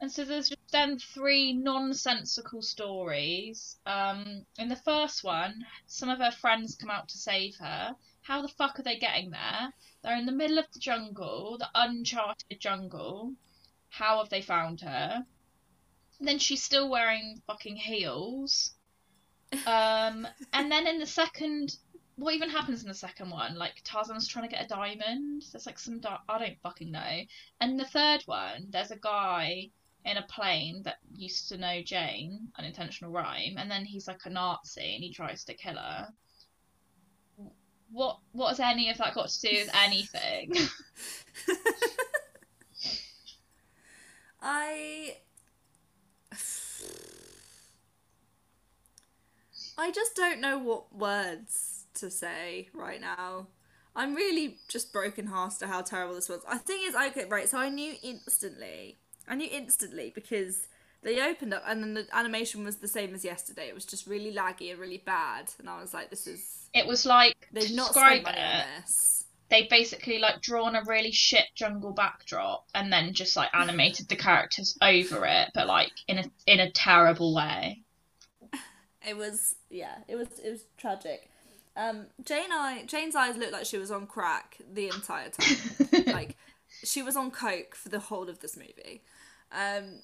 And 0.01 0.11
so 0.11 0.25
there's 0.25 0.49
just 0.49 0.71
then 0.71 0.99
three 0.99 1.53
nonsensical 1.53 2.61
stories. 2.61 3.77
Um, 3.85 4.45
in 4.59 4.67
the 4.67 4.75
first 4.75 5.23
one, 5.23 5.65
some 5.87 6.09
of 6.09 6.19
her 6.19 6.31
friends 6.31 6.75
come 6.75 6.91
out 6.91 7.07
to 7.09 7.17
save 7.17 7.55
her. 7.55 7.95
How 8.21 8.41
the 8.41 8.49
fuck 8.49 8.79
are 8.79 8.83
they 8.83 8.97
getting 8.97 9.31
there? 9.31 9.73
They're 10.03 10.17
in 10.17 10.25
the 10.25 10.31
middle 10.31 10.59
of 10.59 10.71
the 10.73 10.79
jungle, 10.79 11.57
the 11.57 11.69
uncharted 11.73 12.59
jungle. 12.59 13.33
How 13.89 14.17
have 14.19 14.29
they 14.29 14.41
found 14.41 14.81
her? 14.81 15.25
Then 16.19 16.39
she's 16.39 16.63
still 16.63 16.89
wearing 16.89 17.41
fucking 17.47 17.75
heels. 17.75 18.73
Um, 19.65 20.27
and 20.53 20.71
then 20.71 20.87
in 20.87 20.99
the 20.99 21.05
second, 21.05 21.77
what 22.15 22.33
even 22.33 22.49
happens 22.49 22.81
in 22.81 22.87
the 22.87 22.95
second 22.95 23.29
one? 23.29 23.55
Like 23.55 23.81
Tarzan's 23.83 24.27
trying 24.27 24.47
to 24.47 24.55
get 24.55 24.65
a 24.65 24.67
diamond. 24.67 25.43
There's 25.51 25.65
like 25.65 25.79
some 25.79 25.99
di- 25.99 26.19
I 26.29 26.39
don't 26.39 26.59
fucking 26.61 26.91
know. 26.91 27.21
And 27.61 27.79
the 27.79 27.85
third 27.85 28.23
one, 28.25 28.67
there's 28.69 28.91
a 28.91 28.97
guy 28.97 29.69
in 30.05 30.17
a 30.17 30.23
plane 30.23 30.83
that 30.83 30.97
used 31.15 31.49
to 31.49 31.57
know 31.57 31.81
Jane, 31.81 32.49
unintentional 32.57 33.11
rhyme, 33.11 33.55
and 33.57 33.69
then 33.69 33.85
he's 33.85 34.07
like 34.07 34.21
a 34.25 34.29
Nazi 34.29 34.95
and 34.95 35.03
he 35.03 35.11
tries 35.11 35.43
to 35.45 35.53
kill 35.53 35.75
her. 35.75 36.09
What 37.91 38.19
what 38.31 38.49
has 38.49 38.59
any 38.59 38.89
of 38.89 38.97
that 38.97 39.13
got 39.13 39.29
to 39.29 39.41
do 39.41 39.49
with 39.51 39.69
anything? 39.73 40.53
I 44.41 45.17
I 49.77 49.91
just 49.91 50.15
don't 50.15 50.39
know 50.39 50.57
what 50.57 50.95
words 50.95 51.85
to 51.95 52.09
say 52.09 52.69
right 52.73 53.01
now. 53.01 53.47
I'm 53.95 54.13
really 54.13 54.57
just 54.67 54.91
broken 54.91 55.27
hearted 55.27 55.63
at 55.63 55.69
how 55.69 55.81
terrible 55.81 56.15
this 56.15 56.27
was. 56.27 56.41
I 56.47 56.57
think 56.57 56.87
it's 56.87 56.95
okay, 56.95 57.25
right? 57.25 57.47
So 57.47 57.57
I 57.57 57.69
knew 57.69 57.95
instantly. 58.03 58.97
I 59.27 59.35
knew 59.35 59.47
instantly 59.49 60.11
because 60.13 60.67
they 61.01 61.21
opened 61.21 61.53
up 61.53 61.63
and 61.67 61.81
then 61.81 61.93
the 61.93 62.07
animation 62.11 62.63
was 62.63 62.77
the 62.77 62.87
same 62.87 63.13
as 63.13 63.23
yesterday. 63.23 63.69
It 63.69 63.75
was 63.75 63.85
just 63.85 64.07
really 64.07 64.33
laggy 64.33 64.71
and 64.71 64.79
really 64.79 65.01
bad, 65.05 65.51
and 65.59 65.69
I 65.69 65.79
was 65.79 65.93
like, 65.93 66.09
"This 66.09 66.27
is 66.27 66.69
It 66.73 66.87
was 66.87 67.05
like 67.05 67.47
they've 67.51 67.75
not 67.75 67.93
spent 67.93 68.23
money 68.23 68.39
on 68.39 68.63
this." 68.81 69.24
They 69.49 69.67
basically 69.69 70.19
like 70.19 70.41
drawn 70.41 70.75
a 70.75 70.83
really 70.83 71.11
shit 71.11 71.45
jungle 71.53 71.91
backdrop 71.91 72.65
and 72.73 72.91
then 72.91 73.13
just 73.13 73.35
like 73.35 73.49
animated 73.53 74.09
the 74.09 74.15
characters 74.15 74.77
over 74.81 75.25
it, 75.25 75.51
but 75.53 75.67
like 75.67 75.91
in 76.07 76.17
a 76.17 76.23
in 76.45 76.59
a 76.59 76.71
terrible 76.71 77.33
way. 77.33 77.83
It 79.07 79.15
was 79.15 79.53
yeah, 79.69 79.97
it 80.07 80.15
was 80.15 80.27
it 80.43 80.49
was 80.49 80.65
tragic. 80.77 81.29
Um, 81.77 82.07
Jane 82.23 82.51
I 82.51 82.85
Jane's 82.87 83.15
eyes 83.15 83.37
looked 83.37 83.51
like 83.51 83.67
she 83.67 83.77
was 83.77 83.91
on 83.91 84.07
crack 84.07 84.57
the 84.73 84.87
entire 84.87 85.29
time. 85.29 86.05
like 86.07 86.37
she 86.83 87.03
was 87.03 87.15
on 87.15 87.29
coke 87.29 87.75
for 87.75 87.89
the 87.89 87.99
whole 87.99 88.29
of 88.29 88.39
this 88.39 88.57
movie. 88.57 89.03
Um, 89.51 89.99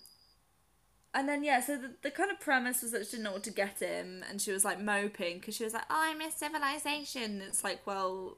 and 1.14 1.28
then 1.28 1.44
yeah, 1.44 1.60
so 1.60 1.78
the, 1.78 1.92
the 2.02 2.12
kind 2.12 2.32
of 2.32 2.40
premise 2.40 2.82
was 2.82 2.92
that 2.92 3.06
she 3.06 3.12
didn't 3.12 3.24
know 3.24 3.34
what 3.34 3.44
to 3.44 3.52
get 3.52 3.80
him, 3.80 4.24
and 4.30 4.42
she 4.42 4.52
was 4.52 4.64
like 4.64 4.80
moping 4.80 5.40
because 5.40 5.56
she 5.56 5.64
was 5.64 5.74
like, 5.74 5.84
"Oh, 5.90 5.96
I 5.98 6.14
miss 6.14 6.36
civilization." 6.36 7.42
It's 7.42 7.64
like, 7.64 7.86
well, 7.86 8.38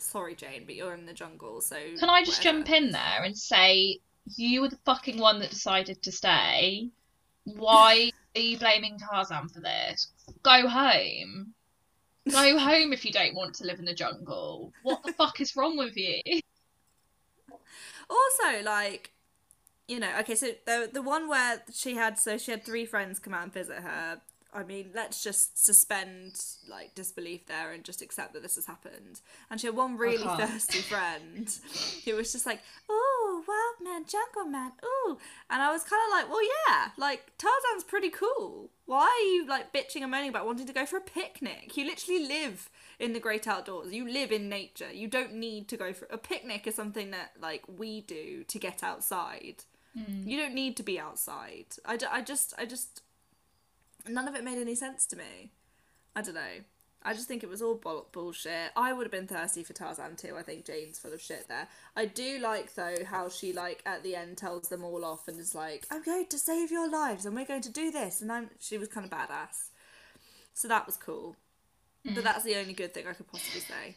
sorry, 0.00 0.34
Jane, 0.34 0.64
but 0.66 0.74
you're 0.74 0.94
in 0.94 1.06
the 1.06 1.12
jungle, 1.12 1.60
so 1.60 1.76
Can 1.98 2.10
I 2.10 2.22
just 2.24 2.38
whatever. 2.40 2.64
jump 2.64 2.70
in 2.70 2.90
there 2.90 3.22
and 3.24 3.36
say 3.36 4.00
you 4.36 4.62
were 4.62 4.68
the 4.68 4.78
fucking 4.84 5.18
one 5.18 5.38
that 5.40 5.50
decided 5.50 6.02
to 6.02 6.12
stay? 6.12 6.90
Why 7.44 8.10
are 8.36 8.40
you 8.40 8.58
blaming 8.58 8.98
Tarzan 8.98 9.48
for 9.48 9.60
this? 9.60 10.08
Go 10.42 10.68
home. 10.68 11.54
Go 12.30 12.58
home 12.58 12.92
if 12.92 13.04
you 13.04 13.12
don't 13.12 13.34
want 13.34 13.54
to 13.56 13.64
live 13.64 13.78
in 13.78 13.84
the 13.84 13.94
jungle. 13.94 14.72
What 14.82 15.02
the 15.04 15.12
fuck 15.12 15.40
is 15.40 15.56
wrong 15.56 15.76
with 15.76 15.96
you? 15.96 16.20
Also, 18.08 18.62
like, 18.64 19.12
you 19.88 20.00
know, 20.00 20.10
okay, 20.20 20.34
so 20.34 20.48
the 20.66 20.90
the 20.92 21.02
one 21.02 21.28
where 21.28 21.62
she 21.72 21.94
had 21.94 22.18
so 22.18 22.38
she 22.38 22.50
had 22.50 22.64
three 22.64 22.84
friends 22.86 23.18
come 23.18 23.34
out 23.34 23.44
and 23.44 23.52
visit 23.52 23.78
her. 23.78 24.20
I 24.52 24.64
mean, 24.64 24.90
let's 24.94 25.22
just 25.22 25.64
suspend 25.64 26.42
like 26.68 26.94
disbelief 26.94 27.46
there 27.46 27.72
and 27.72 27.84
just 27.84 28.02
accept 28.02 28.34
that 28.34 28.42
this 28.42 28.56
has 28.56 28.66
happened. 28.66 29.20
And 29.50 29.60
she 29.60 29.66
had 29.66 29.76
one 29.76 29.96
really 29.96 30.24
thirsty 30.24 30.78
friend 30.80 31.48
who 32.04 32.16
was 32.16 32.32
just 32.32 32.46
like, 32.46 32.60
"Ooh, 32.90 33.44
wild 33.46 33.76
man, 33.82 34.04
jungle 34.06 34.50
man, 34.50 34.72
ooh," 34.84 35.18
and 35.48 35.62
I 35.62 35.70
was 35.72 35.82
kind 35.84 36.02
of 36.06 36.10
like, 36.12 36.28
"Well, 36.30 36.42
yeah, 36.42 36.88
like 36.96 37.32
Tarzan's 37.38 37.84
pretty 37.84 38.10
cool. 38.10 38.70
Why 38.86 39.02
are 39.02 39.32
you 39.32 39.46
like 39.46 39.72
bitching 39.72 40.02
and 40.02 40.10
moaning 40.10 40.30
about 40.30 40.46
wanting 40.46 40.66
to 40.66 40.72
go 40.72 40.84
for 40.84 40.96
a 40.96 41.00
picnic? 41.00 41.76
You 41.76 41.84
literally 41.84 42.26
live 42.26 42.70
in 42.98 43.12
the 43.12 43.20
great 43.20 43.46
outdoors. 43.46 43.92
You 43.92 44.08
live 44.08 44.32
in 44.32 44.48
nature. 44.48 44.92
You 44.92 45.08
don't 45.08 45.34
need 45.34 45.68
to 45.68 45.76
go 45.76 45.92
for 45.92 46.06
a 46.10 46.18
picnic. 46.18 46.66
Is 46.66 46.74
something 46.74 47.10
that 47.12 47.32
like 47.40 47.62
we 47.68 48.00
do 48.00 48.44
to 48.44 48.58
get 48.58 48.82
outside. 48.82 49.64
Mm. 49.96 50.26
You 50.26 50.38
don't 50.38 50.54
need 50.54 50.76
to 50.76 50.82
be 50.82 51.00
outside. 51.00 51.66
I, 51.84 51.96
d- 51.96 52.06
I 52.10 52.22
just 52.22 52.54
I 52.58 52.64
just 52.64 53.02
none 54.08 54.28
of 54.28 54.34
it 54.34 54.44
made 54.44 54.58
any 54.58 54.74
sense 54.74 55.06
to 55.06 55.16
me. 55.16 55.52
I 56.14 56.22
don't 56.22 56.34
know. 56.34 56.64
I 57.02 57.14
just 57.14 57.28
think 57.28 57.42
it 57.42 57.48
was 57.48 57.62
all 57.62 57.76
bull- 57.76 58.08
bullshit. 58.12 58.72
I 58.76 58.92
would 58.92 59.04
have 59.06 59.12
been 59.12 59.26
thirsty 59.26 59.62
for 59.62 59.72
Tarzan 59.72 60.16
too. 60.16 60.36
I 60.36 60.42
think 60.42 60.66
Jane's 60.66 60.98
full 60.98 61.14
of 61.14 61.20
shit 61.22 61.48
there. 61.48 61.66
I 61.96 62.04
do 62.04 62.38
like 62.38 62.74
though 62.74 63.04
how 63.06 63.30
she 63.30 63.52
like 63.54 63.82
at 63.86 64.02
the 64.02 64.16
end 64.16 64.36
tells 64.36 64.68
them 64.68 64.84
all 64.84 65.04
off 65.04 65.26
and 65.26 65.40
is 65.40 65.54
like, 65.54 65.86
"I'm 65.90 66.02
going 66.02 66.26
to 66.26 66.38
save 66.38 66.70
your 66.70 66.90
lives 66.90 67.24
and 67.24 67.34
we're 67.34 67.46
going 67.46 67.62
to 67.62 67.72
do 67.72 67.90
this." 67.90 68.20
And 68.20 68.30
I'm 68.30 68.50
she 68.58 68.76
was 68.76 68.88
kind 68.88 69.06
of 69.06 69.10
badass. 69.10 69.70
So 70.52 70.68
that 70.68 70.84
was 70.84 70.96
cool. 70.96 71.36
But 72.04 72.24
that's 72.24 72.44
the 72.44 72.56
only 72.56 72.72
good 72.72 72.94
thing 72.94 73.06
I 73.06 73.12
could 73.12 73.28
possibly 73.28 73.60
say. 73.60 73.96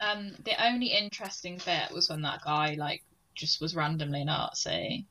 Um, 0.00 0.32
the 0.44 0.64
only 0.64 0.88
interesting 0.88 1.60
bit 1.64 1.90
was 1.92 2.08
when 2.08 2.22
that 2.22 2.42
guy 2.44 2.74
like 2.78 3.02
just 3.34 3.60
was 3.60 3.76
randomly 3.76 4.24
Nazi. 4.24 5.06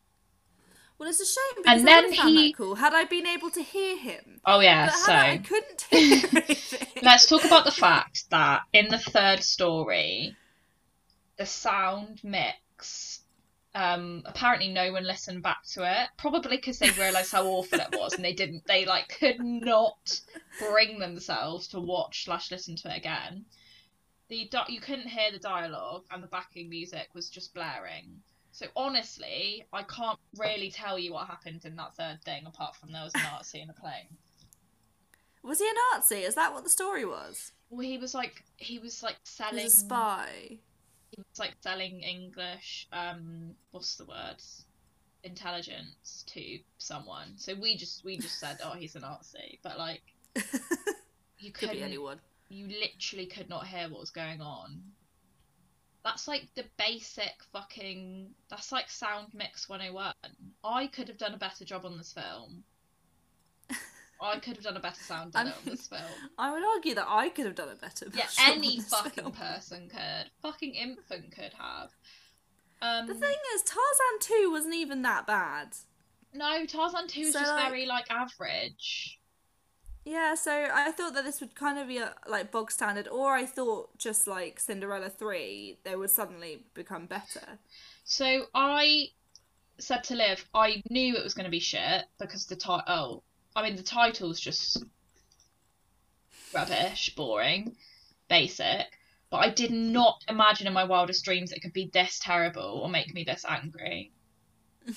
Well, 0.97 1.09
it's 1.09 1.19
a 1.19 1.25
shame 1.25 1.43
because 1.57 1.79
And 1.81 1.89
I 1.89 1.91
then 1.93 2.03
would 2.05 2.13
have 2.15 2.23
found 2.23 2.35
he- 2.37 2.51
that 2.51 2.57
cool 2.57 2.75
had 2.75 2.93
I 2.93 3.03
been 3.03 3.25
able 3.27 3.49
to 3.51 3.61
hear 3.61 3.97
him. 3.97 4.39
Oh 4.45 4.59
yeah, 4.61 4.89
so 4.91 5.11
Hannah, 5.11 5.33
I 5.33 5.37
couldn't 5.39 5.81
hear 5.89 6.21
anything. 6.33 6.87
let's 7.03 7.25
talk 7.27 7.43
about 7.43 7.65
the 7.65 7.71
fact 7.71 8.29
that 8.29 8.61
in 8.71 8.87
the 8.87 8.97
third 8.99 9.43
story, 9.43 10.35
the 11.37 11.45
sound 11.45 12.21
mix. 12.23 13.21
Um, 13.77 14.23
apparently 14.25 14.69
no 14.71 14.93
one 14.93 15.03
listened 15.03 15.43
back 15.43 15.65
to 15.73 15.83
it. 15.83 16.07
Probably 16.17 16.55
because 16.55 16.79
they 16.79 16.91
realised 16.91 17.33
how 17.33 17.45
awful 17.45 17.77
it 17.81 17.89
was, 17.91 18.13
and 18.13 18.23
they 18.23 18.31
didn't. 18.31 18.65
They 18.65 18.85
like 18.85 19.17
could 19.19 19.41
not 19.41 20.21
bring 20.59 20.97
themselves 20.99 21.67
to 21.69 21.81
watch 21.81 22.23
slash 22.23 22.51
listen 22.51 22.77
to 22.77 22.93
it 22.93 22.97
again. 22.97 23.43
The 24.29 24.49
you 24.69 24.79
couldn't 24.79 25.09
hear 25.09 25.29
the 25.33 25.39
dialogue, 25.39 26.05
and 26.09 26.23
the 26.23 26.27
backing 26.27 26.69
music 26.69 27.09
was 27.13 27.29
just 27.29 27.53
blaring. 27.53 28.21
So 28.55 28.67
honestly, 28.77 29.65
I 29.73 29.83
can't 29.83 30.17
really 30.37 30.71
tell 30.71 30.97
you 30.97 31.11
what 31.11 31.27
happened 31.27 31.65
in 31.65 31.75
that 31.75 31.93
third 31.97 32.19
thing, 32.23 32.45
apart 32.45 32.77
from 32.77 32.93
there 32.93 33.03
was 33.03 33.13
a 33.13 33.17
Nazi 33.17 33.59
in 33.59 33.69
a 33.69 33.73
plane. 33.73 34.15
Was 35.43 35.59
he 35.59 35.65
a 35.65 35.73
Nazi? 35.93 36.19
Is 36.19 36.35
that 36.35 36.53
what 36.53 36.63
the 36.63 36.69
story 36.69 37.03
was? 37.03 37.51
Well, 37.69 37.81
he 37.85 37.97
was 37.97 38.13
like 38.13 38.45
he 38.55 38.79
was 38.79 39.03
like 39.03 39.15
He 39.15 39.19
selling. 39.25 39.63
was 39.65 39.73
a 39.73 39.77
spy. 39.77 40.29
He 41.11 41.17
was 41.17 41.37
like 41.37 41.53
selling 41.59 41.99
English. 41.99 42.87
Um, 42.93 43.55
what's 43.71 43.97
the 43.97 44.05
word? 44.05 44.37
Intelligence 45.25 46.23
to 46.27 46.59
someone. 46.77 47.33
So 47.35 47.55
we 47.55 47.75
just 47.75 48.05
we 48.05 48.15
just 48.15 48.39
said, 48.39 48.59
oh, 48.63 48.71
he's 48.71 48.95
a 48.95 49.01
Nazi, 49.01 49.59
but 49.63 49.77
like 49.77 50.01
you 51.39 51.51
Could 51.51 51.71
be 51.71 51.83
anyone. 51.83 52.21
You 52.47 52.69
literally 52.69 53.25
could 53.25 53.49
not 53.49 53.67
hear 53.67 53.89
what 53.89 53.99
was 53.99 54.11
going 54.11 54.39
on. 54.39 54.79
That's 56.05 56.27
like 56.27 56.47
the 56.55 56.63
basic 56.77 57.33
fucking. 57.51 58.29
That's 58.49 58.71
like 58.71 58.89
sound 58.91 59.29
mix 59.33 59.67
101. 59.67 60.13
I 60.63 60.87
could 60.87 61.07
have 61.09 61.17
done 61.17 61.33
a 61.33 61.37
better 61.37 61.65
job 61.65 61.83
on 61.83 61.97
this 61.97 62.13
film. 62.13 62.63
I 64.21 64.37
could 64.39 64.55
have 64.55 64.63
done 64.63 64.77
a 64.77 64.79
better 64.79 65.01
sound 65.03 65.35
on 65.35 65.47
it 65.47 65.55
on 65.57 65.65
this 65.65 65.87
film. 65.87 66.01
I 66.37 66.51
would 66.53 66.63
argue 66.63 66.93
that 66.95 67.07
I 67.09 67.29
could 67.29 67.47
have 67.47 67.55
done 67.55 67.69
it 67.69 67.81
better. 67.81 68.05
Yeah, 68.13 68.27
any 68.39 68.79
fucking 68.81 69.11
film. 69.23 69.31
person 69.31 69.89
could. 69.89 70.29
Fucking 70.43 70.75
infant 70.75 71.31
could 71.35 71.53
have. 71.57 71.89
Um, 72.83 73.07
The 73.07 73.15
thing 73.15 73.35
is, 73.55 73.63
Tarzan 73.63 74.43
2 74.43 74.51
wasn't 74.51 74.75
even 74.75 75.01
that 75.01 75.25
bad. 75.25 75.69
no, 76.33 76.65
Tarzan 76.67 77.07
2 77.07 77.19
is 77.21 77.33
So, 77.33 77.39
just 77.39 77.51
like- 77.51 77.67
very, 77.67 77.85
like, 77.87 78.11
average. 78.11 79.19
Yeah, 80.05 80.35
so 80.35 80.67
I 80.71 80.91
thought 80.91 81.15
that 81.15 81.25
this 81.25 81.41
would 81.41 81.55
kind 81.55 81.79
of 81.79 81.87
be 81.87 81.97
a 81.97 82.13
like 82.27 82.51
bog 82.51 82.71
standard, 82.71 83.07
or 83.07 83.33
I 83.33 83.45
thought 83.47 83.97
just 83.97 84.27
like 84.27 84.59
Cinderella 84.59 85.09
3, 85.09 85.79
they 85.83 85.95
would 85.95 86.11
suddenly 86.11 86.63
become 86.75 87.07
better. 87.07 87.57
So 88.03 88.45
I 88.53 89.07
said 89.79 90.03
to 90.05 90.15
Liv, 90.15 90.47
I 90.53 90.83
knew 90.91 91.15
it 91.15 91.23
was 91.23 91.33
going 91.33 91.45
to 91.45 91.51
be 91.51 91.59
shit 91.59 92.05
because 92.19 92.45
the 92.45 92.55
title. 92.55 92.83
Oh, 92.87 93.23
I 93.55 93.63
mean, 93.63 93.75
the 93.77 93.83
title's 93.83 94.39
just 94.39 94.83
rubbish, 96.53 97.15
boring, 97.15 97.75
basic. 98.29 98.85
But 99.31 99.37
I 99.37 99.49
did 99.49 99.71
not 99.71 100.23
imagine 100.29 100.67
in 100.67 100.73
my 100.73 100.83
wildest 100.83 101.25
dreams 101.25 101.51
it 101.51 101.61
could 101.61 101.73
be 101.73 101.89
this 101.91 102.19
terrible 102.19 102.79
or 102.83 102.89
make 102.89 103.11
me 103.13 103.23
this 103.23 103.43
angry. 103.47 104.11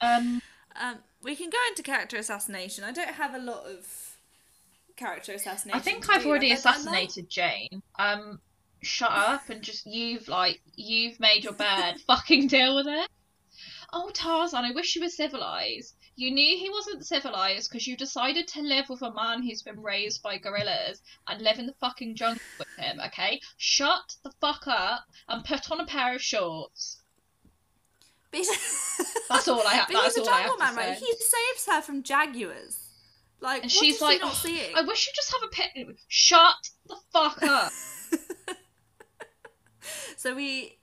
um, 0.00 0.40
Um, 0.80 0.98
we 1.26 1.36
can 1.36 1.50
go 1.50 1.58
into 1.68 1.82
character 1.82 2.16
assassination. 2.16 2.84
I 2.84 2.92
don't 2.92 3.14
have 3.14 3.34
a 3.34 3.38
lot 3.38 3.66
of 3.66 3.86
character 4.96 5.32
assassination. 5.32 5.78
I 5.78 5.82
think 5.82 6.08
I've 6.08 6.22
do. 6.22 6.28
already 6.30 6.46
I- 6.46 6.54
I 6.54 6.54
like- 6.54 6.58
assassinated 6.64 7.28
Jane. 7.28 7.82
Um, 7.98 8.40
shut 8.82 9.10
up 9.10 9.50
and 9.50 9.60
just 9.62 9.84
you've 9.86 10.28
like 10.28 10.60
you've 10.76 11.18
made 11.20 11.44
your 11.44 11.52
bed. 11.52 12.00
Fucking 12.06 12.46
deal 12.48 12.76
with 12.76 12.86
it. 12.86 13.10
Oh 13.92 14.10
Tarzan, 14.14 14.64
I 14.64 14.70
wish 14.72 14.96
you 14.96 15.02
were 15.02 15.08
civilized. 15.08 15.94
You 16.18 16.30
knew 16.30 16.56
he 16.56 16.70
wasn't 16.70 17.04
civilized 17.06 17.70
because 17.70 17.86
you 17.86 17.94
decided 17.96 18.48
to 18.48 18.62
live 18.62 18.88
with 18.88 19.02
a 19.02 19.12
man 19.12 19.42
who's 19.42 19.60
been 19.62 19.82
raised 19.82 20.22
by 20.22 20.38
gorillas 20.38 21.02
and 21.28 21.42
live 21.42 21.58
in 21.58 21.66
the 21.66 21.74
fucking 21.74 22.14
jungle 22.16 22.40
with 22.58 22.68
him. 22.78 22.98
Okay, 23.06 23.40
shut 23.58 24.16
the 24.24 24.32
fuck 24.40 24.66
up 24.66 25.04
and 25.28 25.44
put 25.44 25.70
on 25.70 25.80
a 25.80 25.86
pair 25.86 26.14
of 26.14 26.22
shorts. 26.22 27.02
That's 29.28 29.48
all 29.48 29.66
I 29.66 29.74
have. 29.74 29.88
He's 29.88 29.96
That's 30.00 30.16
a 30.16 30.20
all 30.22 30.28
I 30.28 30.42
jungle 30.42 30.60
have 30.60 30.74
man, 30.74 30.84
to 30.84 30.90
right? 30.90 30.98
He 30.98 31.12
saves 31.12 31.66
her 31.70 31.82
from 31.82 32.02
jaguars. 32.02 32.80
Like, 33.40 33.62
And 33.62 33.70
she's 33.72 34.00
like, 34.00 34.20
not 34.20 34.30
"Oh, 34.32 34.34
seeing? 34.34 34.74
I 34.74 34.82
wish 34.82 35.06
you 35.06 35.12
just 35.14 35.32
have 35.32 35.42
a 35.44 35.48
picnic. 35.48 35.96
Shut 36.08 36.54
the 36.86 36.96
fuck 37.12 37.42
up. 37.42 37.72
So 40.16 40.34
we, 40.34 40.78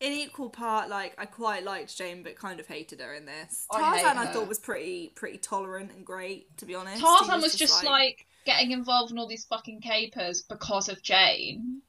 in 0.00 0.12
equal 0.12 0.50
part, 0.50 0.90
like 0.90 1.14
I 1.16 1.24
quite 1.26 1.64
liked 1.64 1.96
Jane, 1.96 2.22
but 2.22 2.36
kind 2.36 2.60
of 2.60 2.66
hated 2.66 3.00
her 3.00 3.14
in 3.14 3.24
this. 3.24 3.66
I 3.70 3.78
Tarzan, 3.78 4.18
I 4.18 4.26
thought 4.26 4.48
was 4.48 4.58
pretty 4.58 5.12
pretty 5.14 5.38
tolerant 5.38 5.92
and 5.92 6.04
great, 6.04 6.54
to 6.58 6.66
be 6.66 6.74
honest. 6.74 7.00
Tarzan 7.00 7.40
was 7.40 7.54
just 7.54 7.84
like 7.84 8.26
getting 8.44 8.72
involved 8.72 9.12
in 9.12 9.18
all 9.18 9.28
these 9.28 9.44
fucking 9.44 9.80
capers 9.80 10.42
because 10.42 10.88
of 10.88 11.02
Jane. 11.02 11.82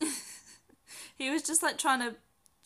he 1.18 1.30
was 1.30 1.42
just 1.42 1.62
like 1.62 1.78
trying 1.78 2.00
to, 2.00 2.14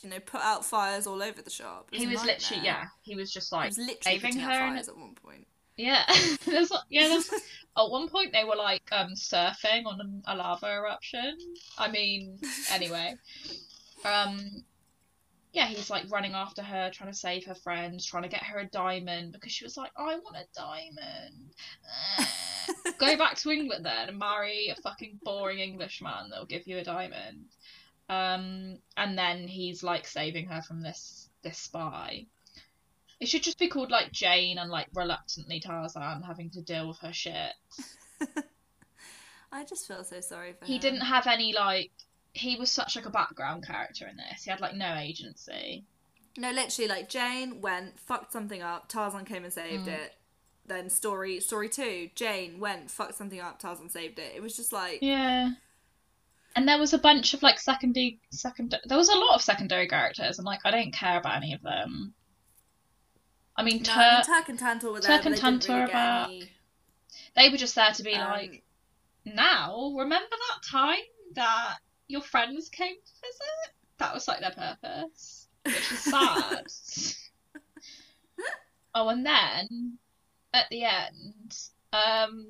you 0.05 0.11
know, 0.11 0.21
put 0.21 0.43
out 0.43 0.65
fires 0.65 1.07
all 1.07 1.23
over 1.23 1.41
the 1.41 1.51
shop. 1.51 1.89
He 1.91 2.07
was 2.07 2.25
literally, 2.25 2.65
yeah, 2.65 2.85
he 3.03 3.17
was 3.17 3.33
just 3.33 3.51
like 3.51 3.65
He 3.65 3.69
was 3.69 3.79
literally 3.79 4.21
saving 4.21 4.39
her 4.41 4.51
fires 4.51 4.89
at 4.89 4.97
one 4.97 5.15
point. 5.15 5.47
Yeah, 5.77 6.05
there's 6.47 6.71
yeah. 6.91 7.09
There's, 7.09 7.31
at 7.77 7.91
one 7.91 8.09
point 8.09 8.33
they 8.33 8.45
were 8.45 8.57
like 8.57 8.83
um 8.93 9.15
surfing 9.15 9.87
on 9.87 10.23
a 10.27 10.37
lava 10.37 10.67
eruption. 10.67 11.37
I 11.79 11.91
mean, 11.91 12.39
anyway, 12.71 13.17
um, 14.05 14.65
yeah, 15.53 15.67
he's 15.67 15.89
like 15.89 16.11
running 16.11 16.35
after 16.35 16.63
her, 16.63 16.91
trying 16.93 17.11
to 17.11 17.17
save 17.17 17.47
her 17.47 17.55
friends, 17.55 18.05
trying 18.05 18.25
to 18.25 18.29
get 18.29 18.43
her 18.43 18.59
a 18.59 18.67
diamond 18.67 19.33
because 19.33 19.53
she 19.53 19.65
was 19.65 19.77
like, 19.77 19.93
I 19.97 20.17
want 20.17 20.37
a 20.37 20.47
diamond. 20.55 21.55
Go 22.99 23.17
back 23.17 23.37
to 23.37 23.51
England 23.51 23.87
then 23.87 24.09
and 24.09 24.19
marry 24.19 24.69
a 24.69 24.81
fucking 24.81 25.21
boring 25.23 25.61
Englishman 25.61 26.31
that'll 26.31 26.47
give 26.47 26.67
you 26.67 26.79
a 26.79 26.85
diamond. 26.85 27.47
Um, 28.09 28.79
and 28.97 29.17
then 29.19 29.49
he's 29.49 29.83
like 29.83 30.07
saving 30.07 30.47
her 30.47 30.63
from 30.63 30.83
this 30.83 31.29
this 31.43 31.59
spy. 31.59 32.27
It 33.21 33.29
should 33.29 33.43
just 33.43 33.59
be 33.59 33.69
called 33.69 33.91
like 33.91 34.13
Jane 34.13 34.59
and 34.59 34.71
like 34.71 34.89
reluctantly 34.95 35.61
Tarzan 35.61 36.23
having 36.23 36.51
to 36.51 36.61
deal 36.61 36.89
with 36.89 36.99
her 36.99 37.13
shit. 37.13 37.53
I 39.53 39.65
just 39.65 39.87
feel 39.87 40.03
so 40.05 40.21
sorry 40.21 40.53
for 40.53 40.65
him. 40.65 40.69
He 40.69 40.75
her. 40.77 40.81
didn't 40.81 41.01
have 41.03 41.27
any 41.27 41.53
like 41.53 41.91
he 42.33 42.57
was 42.57 42.71
such 42.71 42.97
like 42.97 43.07
a 43.07 43.11
background 43.11 43.65
character 43.67 44.07
in 44.09 44.17
this. 44.17 44.45
He 44.45 44.51
had 44.51 44.61
like 44.61 44.75
no 44.75 44.95
agency. 44.97 45.85
No, 46.37 46.51
literally, 46.51 46.89
like 46.89 47.09
Jane 47.09 47.61
went, 47.61 47.99
fucked 48.01 48.33
something 48.33 48.61
up. 48.61 48.89
Tarzan 48.89 49.25
came 49.25 49.45
and 49.45 49.53
saved 49.53 49.87
Mm. 49.87 49.93
it. 49.95 50.15
Then 50.67 50.91
story, 50.91 51.39
story 51.39 51.69
two, 51.69 52.11
Jane 52.17 52.59
went, 52.59 52.91
fucked 52.91 53.15
something 53.15 53.39
up. 53.41 53.61
Tarzan 53.61 53.89
saved 53.89 54.19
it. 54.19 54.33
It 54.35 54.43
was 54.43 54.57
just 54.57 54.73
like, 54.73 54.99
Yeah. 55.01 55.51
And 56.57 56.69
there 56.69 56.79
was 56.79 56.93
a 56.93 56.99
bunch 56.99 57.35
of 57.35 57.43
like 57.43 57.59
secondary 57.59 58.21
second 58.31 58.77
there 58.85 58.99
was 58.99 59.09
a 59.09 59.19
lot 59.19 59.35
of 59.35 59.43
secondary 59.43 59.89
characters 59.89 60.39
and 60.39 60.47
like 60.47 60.61
I 60.65 60.71
don't 60.71 60.93
care 60.93 61.19
about 61.19 61.37
any 61.37 61.53
of 61.53 61.63
them. 61.63 62.15
I 63.57 63.63
mean, 63.63 63.79
no, 63.79 63.85
Tur- 63.85 64.01
mean, 64.01 64.23
Terk 64.25 64.49
and 64.49 64.59
Tantor 64.59 64.93
were 64.93 65.01
there, 65.01 65.17
Terk 65.17 65.27
and 65.27 65.35
they 65.35 65.41
Tantor 65.41 65.73
really 65.73 65.93
back. 65.93 66.29
any. 66.29 66.53
they 67.37 67.49
were 67.51 67.57
just 67.57 67.75
there 67.75 67.93
to 67.93 68.03
be 68.03 68.15
um, 68.15 68.31
like, 68.31 68.63
now 69.25 69.95
remember 69.97 70.31
that 70.31 70.69
time 70.69 70.99
that 71.35 71.77
your 72.09 72.21
friends 72.21 72.69
came 72.69 72.95
to 72.95 73.13
visit? 73.23 73.75
That 73.99 74.13
was 74.13 74.27
like 74.27 74.41
their 74.41 74.51
purpose, 74.51 75.49
which 75.65 75.93
is 75.93 75.99
sad. 76.01 76.67
oh, 78.95 79.09
and 79.09 79.25
then 79.25 79.99
at 80.53 80.69
the 80.71 80.85
end, 80.85 81.57
um, 81.93 82.47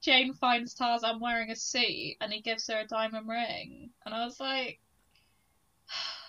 Jane 0.00 0.34
finds 0.34 0.74
Tarzan 0.74 1.20
wearing 1.20 1.50
a 1.50 1.56
suit 1.56 2.16
and 2.20 2.32
he 2.32 2.40
gives 2.40 2.66
her 2.68 2.80
a 2.80 2.86
diamond 2.86 3.28
ring, 3.28 3.90
and 4.04 4.14
I 4.14 4.24
was 4.24 4.40
like. 4.40 4.80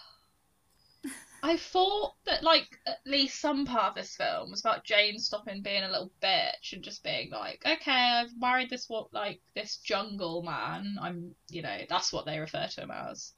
I 1.42 1.56
thought 1.56 2.16
that 2.26 2.44
like 2.44 2.68
at 2.86 3.00
least 3.06 3.40
some 3.40 3.66
part 3.66 3.92
of 3.92 3.96
this 3.96 4.16
film 4.16 4.52
was 4.52 4.60
about 4.60 4.84
Jane 4.84 5.18
stopping 5.18 5.62
being 5.62 5.84
a 5.84 5.90
little 5.90 6.12
bitch 6.22 6.74
and 6.74 6.84
just 6.84 7.04
being 7.04 7.30
like, 7.32 7.64
okay, 7.66 7.92
I've 7.92 8.38
married 8.38 8.70
this 8.70 8.90
what 8.90 9.14
like 9.14 9.40
this 9.56 9.78
jungle 9.78 10.44
man. 10.44 10.98
I'm, 11.02 11.34
you 11.50 11.62
know, 11.62 11.78
that's 11.88 12.12
what 12.12 12.26
they 12.26 12.40
refer 12.40 12.68
to 12.68 12.82
him 12.82 12.92
as. 12.92 13.34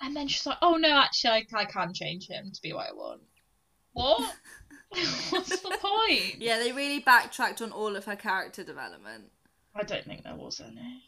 And 0.00 0.14
then 0.14 0.28
she's 0.28 0.46
like, 0.46 0.58
oh 0.62 0.76
no, 0.76 0.90
actually, 0.90 1.30
I, 1.30 1.46
I 1.54 1.64
can 1.64 1.94
change 1.94 2.28
him 2.28 2.52
to 2.52 2.62
be 2.62 2.72
what 2.72 2.88
I 2.88 2.92
want. 2.92 3.22
What? 3.92 4.36
What's 4.90 5.48
the 5.60 5.78
point? 5.80 6.40
Yeah, 6.40 6.58
they 6.58 6.72
really 6.72 7.00
backtracked 7.00 7.60
on 7.62 7.72
all 7.72 7.96
of 7.96 8.04
her 8.06 8.16
character 8.16 8.64
development. 8.64 9.24
I 9.74 9.82
don't 9.82 10.04
think 10.04 10.24
there 10.24 10.34
was 10.34 10.60
any. 10.60 11.02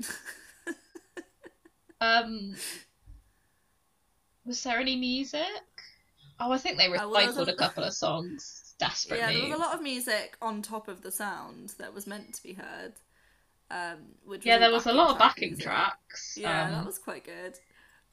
um, 2.00 2.54
was 4.44 4.62
there 4.62 4.78
any 4.80 4.96
music? 4.96 5.42
Oh, 6.38 6.52
I 6.52 6.58
think 6.58 6.76
they 6.78 6.88
well, 6.88 7.10
there 7.12 7.26
was 7.26 7.36
recycled 7.36 7.48
a- 7.48 7.52
a 7.52 7.56
couple 7.56 7.84
of 7.84 7.94
songs 7.94 8.74
desperately. 8.78 9.18
Yeah, 9.24 9.32
there 9.32 9.42
was 9.48 9.58
a 9.58 9.62
lot 9.62 9.74
of 9.74 9.82
music 9.82 10.36
on 10.42 10.62
top 10.62 10.88
of 10.88 11.02
the 11.02 11.10
sound 11.10 11.74
that 11.78 11.94
was 11.94 12.06
meant 12.06 12.34
to 12.34 12.42
be 12.42 12.52
heard. 12.54 12.94
Um, 13.70 13.98
which 14.24 14.44
Yeah, 14.46 14.54
all 14.54 14.60
there 14.60 14.70
was 14.70 14.86
a 14.86 14.90
backing 14.90 14.96
lot 14.98 15.10
of 15.12 15.18
backing 15.18 15.48
music. 15.50 15.64
tracks. 15.66 16.36
Yeah, 16.38 16.66
um, 16.66 16.72
that 16.72 16.86
was 16.86 16.98
quite 16.98 17.24
good. 17.24 17.58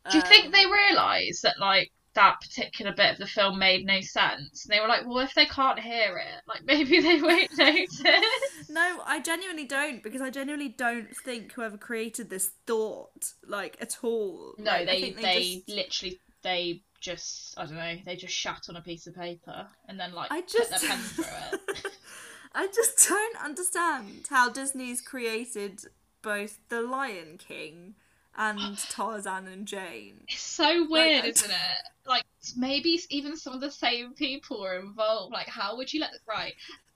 Do 0.10 0.17
you 0.17 0.24
think 0.24 0.46
Um, 0.46 0.52
they 0.52 0.65
realised 0.65 1.43
that 1.43 1.60
like 1.60 1.91
that 2.15 2.39
particular 2.41 2.93
bit 2.95 3.12
of 3.13 3.17
the 3.17 3.28
film 3.28 3.58
made 3.60 3.86
no 3.86 4.02
sense? 4.02 4.65
And 4.65 4.73
they 4.73 4.80
were 4.80 4.88
like, 4.88 5.06
well, 5.06 5.19
if 5.19 5.34
they 5.34 5.45
can't 5.45 5.80
hear 5.80 6.17
it, 6.17 6.41
like 6.47 6.63
maybe 6.65 6.99
they 7.02 7.21
won't 7.21 7.58
notice. 7.58 8.04
No, 8.69 9.02
I 9.06 9.19
genuinely 9.19 9.65
don't 9.65 10.02
because 10.02 10.21
I 10.21 10.30
genuinely 10.30 10.69
don't 10.69 11.15
think 11.17 11.52
whoever 11.54 11.78
created 11.78 12.30
this 12.30 12.52
thought 12.65 13.34
like 13.45 13.78
at 13.82 13.97
all. 14.04 14.56
No, 14.58 14.71
Like, 14.71 14.82
I 14.82 14.86
they, 14.86 15.10
they 15.12 15.54
just- 15.65 15.69
literally 15.69 16.19
they 16.41 16.82
just 17.02 17.54
I 17.60 17.65
don't 17.65 17.76
know 17.76 17.95
they 18.06 18.15
just 18.15 18.34
shat 18.34 18.63
on 18.69 18.78
a 18.78 18.82
piece 18.82 19.08
of 19.08 19.15
paper 19.15 19.67
and 19.89 19.99
then 19.99 20.13
like 20.13 20.32
I 20.32 20.41
put 20.41 20.49
just 20.49 20.69
their 20.69 20.80
pen 20.89 20.97
through 20.99 21.26
it. 21.54 21.86
I 22.56 22.67
just 22.67 23.08
don't 23.10 23.43
understand 23.43 24.28
how 24.30 24.49
Disney's 24.49 25.02
created 25.02 25.82
both 26.21 26.60
The 26.69 26.82
Lion 26.82 27.38
King 27.38 27.95
and 28.38 28.78
Tarzan 28.89 29.47
and 29.47 29.67
Jane. 29.67 30.21
It's 30.30 30.41
so 30.41 30.88
weird, 30.89 31.26
I- 31.26 31.28
isn't 31.28 31.52
it? 31.52 31.58
Like 32.06 32.26
maybe 32.58 33.00
even 33.10 33.38
some 33.38 33.54
of 33.54 33.62
the 33.62 33.72
same 33.72 34.13
people 34.13 34.62
were 34.62 34.80
involved. 34.80 35.34
Like 35.34 35.48
how 35.48 35.78
would 35.78 35.94
you 35.94 36.02
let 36.02 36.12
right? 36.28 36.54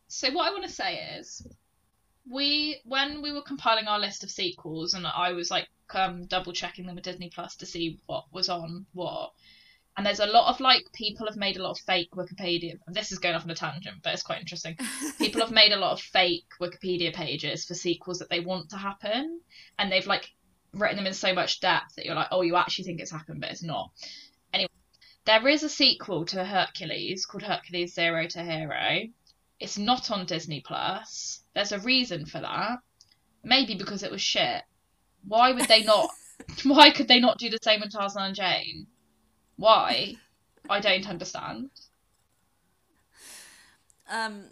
So 0.07 0.31
what 0.31 0.47
I 0.47 0.51
want 0.51 0.63
to 0.63 0.69
say 0.69 1.17
is, 1.17 1.45
we 2.29 2.81
when 2.85 3.21
we 3.21 3.31
were 3.31 3.41
compiling 3.41 3.87
our 3.87 3.99
list 3.99 4.23
of 4.23 4.31
sequels, 4.31 4.93
and 4.93 5.05
I 5.07 5.31
was 5.31 5.49
like 5.49 5.67
um, 5.93 6.25
double 6.25 6.53
checking 6.53 6.85
them 6.85 6.95
with 6.95 7.03
Disney 7.03 7.29
Plus 7.33 7.55
to 7.57 7.65
see 7.65 7.99
what 8.05 8.25
was 8.31 8.49
on 8.49 8.85
what. 8.93 9.31
And 9.95 10.05
there's 10.05 10.19
a 10.19 10.27
lot 10.27 10.53
of 10.53 10.59
like 10.59 10.83
people 10.93 11.25
have 11.25 11.37
made 11.37 11.57
a 11.57 11.63
lot 11.63 11.71
of 11.71 11.79
fake 11.79 12.11
Wikipedia. 12.11 12.77
This 12.87 13.11
is 13.11 13.17
going 13.17 13.33
off 13.33 13.45
on 13.45 13.49
a 13.49 13.55
tangent, 13.55 14.03
but 14.03 14.13
it's 14.13 14.21
quite 14.21 14.39
interesting. 14.39 14.77
People 15.17 15.41
have 15.41 15.49
made 15.49 15.71
a 15.71 15.79
lot 15.79 15.93
of 15.93 15.99
fake 15.99 16.45
Wikipedia 16.61 17.11
pages 17.11 17.65
for 17.65 17.73
sequels 17.73 18.19
that 18.19 18.29
they 18.29 18.39
want 18.39 18.69
to 18.69 18.77
happen, 18.77 19.41
and 19.79 19.91
they've 19.91 20.05
like 20.05 20.31
written 20.73 20.97
them 20.97 21.07
in 21.07 21.13
so 21.13 21.33
much 21.33 21.61
depth 21.61 21.95
that 21.95 22.05
you're 22.05 22.13
like, 22.13 22.27
oh, 22.31 22.41
you 22.41 22.55
actually 22.55 22.85
think 22.85 22.99
it's 22.99 23.11
happened, 23.11 23.41
but 23.41 23.49
it's 23.49 23.63
not. 23.63 23.89
There 25.27 25.49
is 25.49 25.61
a 25.61 25.67
sequel 25.69 26.23
to 26.27 26.45
Hercules 26.45 27.25
called 27.25 27.43
Hercules 27.43 27.93
Zero 27.93 28.27
to 28.27 28.41
Hero. 28.41 29.09
It's 29.59 29.77
not 29.77 30.09
on 30.09 30.25
Disney 30.25 30.61
Plus. 30.61 31.41
There's 31.53 31.73
a 31.73 31.79
reason 31.79 32.25
for 32.25 32.39
that. 32.39 32.77
Maybe 33.43 33.75
because 33.75 34.03
it 34.03 34.11
was 34.11 34.21
shit. 34.21 34.63
Why 35.27 35.51
would 35.51 35.67
they 35.67 35.83
not? 35.83 36.11
why 36.63 36.91
could 36.91 37.09
they 37.09 37.19
not 37.19 37.39
do 37.39 37.49
the 37.49 37.59
same 37.61 37.81
with 37.81 37.91
Tarzan 37.91 38.23
and 38.23 38.35
Jane? 38.35 38.87
Why? 39.57 40.15
I 40.69 40.79
don't 40.79 41.09
understand. 41.09 41.71
um 44.09 44.45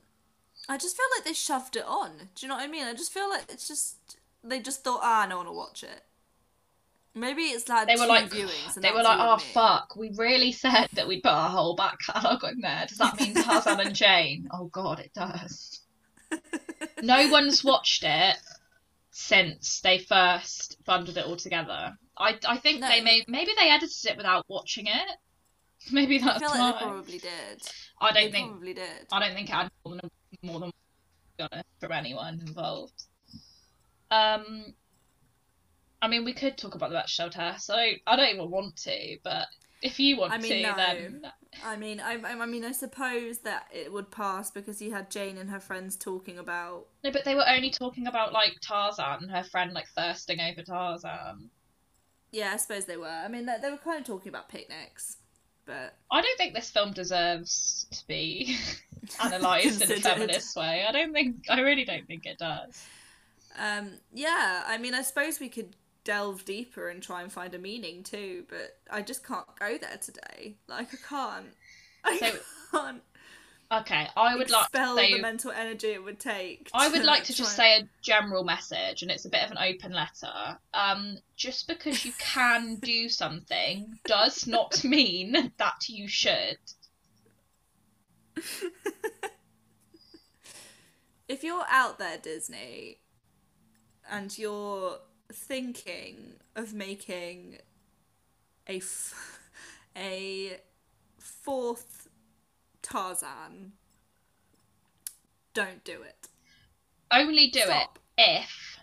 I 0.67 0.77
just 0.77 0.97
feel 0.97 1.05
like 1.15 1.23
they 1.23 1.31
shoved 1.31 1.77
it 1.77 1.85
on. 1.85 2.31
Do 2.35 2.45
you 2.45 2.49
know 2.49 2.55
what 2.55 2.65
I 2.65 2.67
mean? 2.67 2.83
I 2.83 2.93
just 2.93 3.13
feel 3.13 3.29
like 3.29 3.45
it's 3.47 3.69
just 3.69 4.17
they 4.43 4.59
just 4.59 4.83
thought, 4.83 4.99
ah, 5.01 5.25
no 5.29 5.37
one 5.37 5.45
will 5.45 5.55
watch 5.55 5.83
it. 5.83 6.03
Maybe 7.17 7.43
it's 7.43 7.69
like 7.69 7.87
They 7.87 7.95
were 7.95 8.07
like, 8.07 8.29
viewings. 8.29 8.73
They 8.75 8.91
were 8.91 9.01
like, 9.01 9.17
oh 9.19 9.37
fuck, 9.37 9.95
we 9.95 10.09
really 10.17 10.51
said 10.51 10.87
that 10.93 11.07
we'd 11.07 11.23
put 11.23 11.31
our 11.31 11.49
whole 11.49 11.75
back 11.75 11.97
catalogue 12.05 12.43
on 12.43 12.59
there. 12.59 12.85
Does 12.87 12.97
that 12.97 13.17
mean 13.19 13.33
Tarzan 13.33 13.79
and 13.79 13.95
Jane? 13.95 14.49
Oh 14.53 14.65
god, 14.65 14.99
it 14.99 15.13
does. 15.13 15.79
no 17.01 17.29
one's 17.29 17.63
watched 17.63 18.03
it 18.05 18.35
since 19.11 19.79
they 19.79 19.97
first 19.99 20.83
bundled 20.83 21.17
it 21.17 21.25
all 21.25 21.37
together. 21.37 21.97
I, 22.17 22.37
I 22.47 22.57
think 22.57 22.81
No. 22.81 22.89
they 22.89 22.99
may 23.01 23.23
maybe 23.27 23.51
they 23.57 23.69
edited 23.69 24.11
it 24.11 24.17
without 24.17 24.45
watching 24.49 24.87
it. 24.87 25.17
Maybe 25.91 26.19
I 26.19 26.25
that's 26.25 26.39
feel 26.39 26.49
like 26.49 26.79
they 26.79 26.85
probably 26.85 27.17
did. 27.19 27.61
I 28.01 28.11
don't 28.11 28.31
think 28.31 28.49
probably 28.51 28.73
did. 28.73 29.05
I 29.11 29.19
don't 29.19 29.35
think 29.35 29.49
it 29.49 29.53
had 29.53 29.69
more 29.85 29.95
than 29.95 30.11
more 30.41 30.59
than 30.61 30.69
to 30.69 30.75
be 31.37 31.43
honest, 31.51 31.65
from 31.79 31.91
anyone 31.91 32.39
involved. 32.45 33.03
Um, 34.11 34.73
I 36.05 36.07
mean, 36.07 36.23
we 36.23 36.33
could 36.33 36.55
talk 36.55 36.75
about 36.75 36.91
the 36.91 36.97
Bechdel 36.97 37.31
test. 37.31 37.71
I 37.71 37.75
don't, 37.75 38.01
I 38.05 38.15
don't 38.15 38.35
even 38.35 38.51
want 38.51 38.75
to, 38.83 39.17
but 39.23 39.47
if 39.81 39.99
you 39.99 40.17
want 40.17 40.33
I 40.33 40.37
mean, 40.37 40.63
to, 40.63 40.69
no. 40.69 40.75
then 40.75 41.31
I 41.63 41.75
mean, 41.77 41.99
I, 41.99 42.19
I 42.23 42.45
mean, 42.45 42.63
I 42.63 42.73
suppose 42.73 43.39
that 43.39 43.67
it 43.73 43.91
would 43.91 44.11
pass 44.11 44.51
because 44.51 44.81
you 44.83 44.91
had 44.91 45.09
Jane 45.09 45.39
and 45.39 45.49
her 45.49 45.59
friends 45.59 45.95
talking 45.95 46.37
about. 46.37 46.85
no. 47.03 47.11
But 47.11 47.25
they 47.25 47.33
were 47.33 47.47
only 47.47 47.71
talking 47.71 48.05
about 48.05 48.33
like 48.33 48.53
Tarzan 48.61 49.23
and 49.23 49.31
her 49.31 49.43
friend 49.43 49.73
like 49.73 49.87
thirsting 49.95 50.39
over 50.39 50.61
Tarzan. 50.61 51.49
Yeah, 52.31 52.51
I 52.53 52.57
suppose 52.57 52.85
they 52.85 52.97
were. 52.97 53.07
I 53.07 53.27
mean, 53.27 53.47
they, 53.47 53.55
they 53.59 53.71
were 53.71 53.77
kind 53.77 53.99
of 53.99 54.05
talking 54.05 54.29
about 54.29 54.47
picnics, 54.47 55.17
but 55.65 55.97
I 56.11 56.21
don't 56.21 56.37
think 56.37 56.53
this 56.53 56.69
film 56.69 56.91
deserves 56.91 57.87
to 57.91 58.05
be 58.07 58.57
analysed 59.19 59.81
in 59.81 59.91
a 59.91 59.95
feminist 59.95 60.55
way. 60.55 60.85
I 60.87 60.91
don't 60.91 61.13
think. 61.13 61.45
I 61.49 61.61
really 61.61 61.85
don't 61.85 62.05
think 62.05 62.27
it 62.27 62.37
does. 62.37 62.85
um, 63.57 63.93
yeah. 64.13 64.63
I 64.67 64.77
mean, 64.77 64.93
I 64.93 65.01
suppose 65.01 65.39
we 65.39 65.49
could 65.49 65.75
delve 66.05 66.45
deeper 66.45 66.87
and 66.87 67.03
try 67.03 67.21
and 67.21 67.31
find 67.31 67.53
a 67.53 67.59
meaning 67.59 68.03
too, 68.03 68.45
but 68.47 68.77
I 68.89 69.01
just 69.01 69.25
can't 69.25 69.45
go 69.59 69.77
there 69.77 69.97
today. 70.01 70.55
Like, 70.67 70.93
I 70.93 70.97
can't. 71.09 71.47
I 72.05 72.17
So- 72.17 72.39
can't 72.71 73.01
Okay, 73.71 74.07
I 74.15 74.35
would 74.35 74.51
like 74.51 74.69
to 74.71 74.95
say 74.95 75.13
the 75.13 75.21
mental 75.21 75.49
energy 75.49 75.87
it 75.87 76.03
would 76.03 76.19
take. 76.19 76.69
I 76.71 76.87
would 76.87 77.03
like 77.03 77.23
to 77.25 77.33
just 77.33 77.55
say 77.55 77.79
a 77.79 77.89
general 78.03 78.43
message, 78.43 79.01
and 79.01 79.09
it's 79.09 79.25
a 79.25 79.29
bit 79.29 79.43
of 79.43 79.49
an 79.49 79.57
open 79.57 79.91
letter. 79.91 80.59
Um, 80.71 81.17
just 81.35 81.67
because 81.67 82.05
you 82.05 82.13
can 82.19 82.75
do 82.81 83.09
something 83.09 83.97
does 84.05 84.45
not 84.45 84.83
mean 84.83 85.51
that 85.57 85.89
you 85.89 86.07
should. 86.07 86.59
If 91.27 91.43
you're 91.43 91.65
out 91.69 91.97
there, 91.97 92.19
Disney, 92.19 92.99
and 94.09 94.37
you're 94.37 94.99
thinking 95.31 96.33
of 96.55 96.73
making 96.73 97.57
a 98.67 98.77
f- 98.77 99.39
a 99.97 100.57
fourth 101.19 102.07
Tarzan, 102.81 103.73
don't 105.53 105.83
do 105.83 106.01
it. 106.01 106.27
Only 107.11 107.49
do 107.49 107.61
Stop. 107.61 107.99
it 108.17 108.21
if 108.21 108.79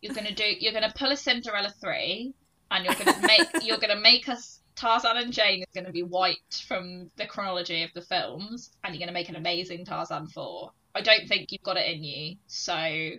you're 0.00 0.14
gonna 0.14 0.34
do. 0.34 0.44
You're 0.44 0.72
gonna 0.72 0.92
pull 0.96 1.10
a 1.10 1.16
Cinderella 1.16 1.72
three, 1.80 2.34
and 2.70 2.84
you're 2.84 2.94
gonna 2.94 3.26
make. 3.26 3.48
you're 3.62 3.78
gonna 3.78 4.00
make 4.00 4.28
us. 4.28 4.60
Tarzan 4.74 5.18
and 5.18 5.32
Jane 5.32 5.60
is 5.60 5.68
going 5.74 5.84
to 5.84 5.92
be 5.92 6.02
wiped 6.02 6.64
from 6.66 7.10
the 7.16 7.26
chronology 7.26 7.82
of 7.82 7.90
the 7.94 8.00
films, 8.00 8.70
and 8.82 8.94
you're 8.94 8.98
going 8.98 9.08
to 9.08 9.12
make 9.12 9.28
an 9.28 9.36
amazing 9.36 9.84
Tarzan 9.84 10.26
four. 10.28 10.72
I 10.94 11.02
don't 11.02 11.28
think 11.28 11.52
you've 11.52 11.62
got 11.62 11.76
it 11.76 11.94
in 11.94 12.02
you, 12.02 12.36
so 12.46 13.10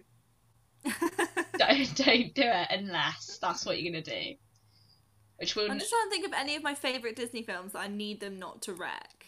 don't 1.57 1.95
don't 1.95 2.33
do 2.33 2.43
it 2.43 2.67
unless 2.71 3.37
that's 3.41 3.65
what 3.65 3.81
you're 3.81 3.91
going 3.91 4.03
to 4.03 4.09
do. 4.11 4.35
Which 5.37 5.55
will 5.55 5.69
I'm 5.69 5.79
just 5.79 5.91
trying 5.91 6.05
to 6.05 6.09
think 6.09 6.25
of 6.25 6.33
any 6.33 6.55
of 6.55 6.63
my 6.63 6.75
favourite 6.75 7.15
Disney 7.15 7.43
films 7.43 7.73
that 7.73 7.79
I 7.79 7.87
need 7.87 8.19
them 8.19 8.39
not 8.39 8.61
to 8.63 8.73
wreck. 8.73 9.25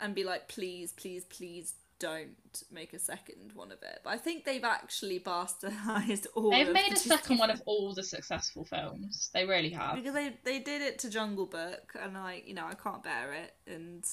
And 0.00 0.14
be 0.14 0.22
like, 0.22 0.48
please, 0.48 0.92
please, 0.92 1.24
please 1.24 1.74
don't 1.98 2.62
make 2.70 2.92
a 2.92 2.98
second 2.98 3.52
one 3.54 3.72
of 3.72 3.82
it. 3.82 4.00
But 4.04 4.10
I 4.10 4.16
think 4.16 4.44
they've 4.44 4.64
actually 4.64 5.18
bastardized 5.18 6.26
all 6.34 6.50
they've 6.50 6.72
made 6.72 6.92
the 6.92 6.94
a 6.94 6.96
second 6.96 7.38
one 7.38 7.50
of 7.50 7.62
all 7.66 7.94
the 7.94 8.02
successful 8.02 8.64
films. 8.64 9.30
They 9.34 9.44
really 9.44 9.70
have. 9.70 9.96
because 9.96 10.14
they 10.14 10.34
they 10.44 10.60
did 10.60 10.82
it 10.82 10.98
to 11.00 11.10
Jungle 11.10 11.46
Book 11.46 11.94
and 12.00 12.14
like 12.14 12.46
you 12.46 12.54
know 12.54 12.66
I 12.66 12.74
can't 12.74 13.02
bear 13.02 13.32
it 13.32 13.54
and 13.66 14.04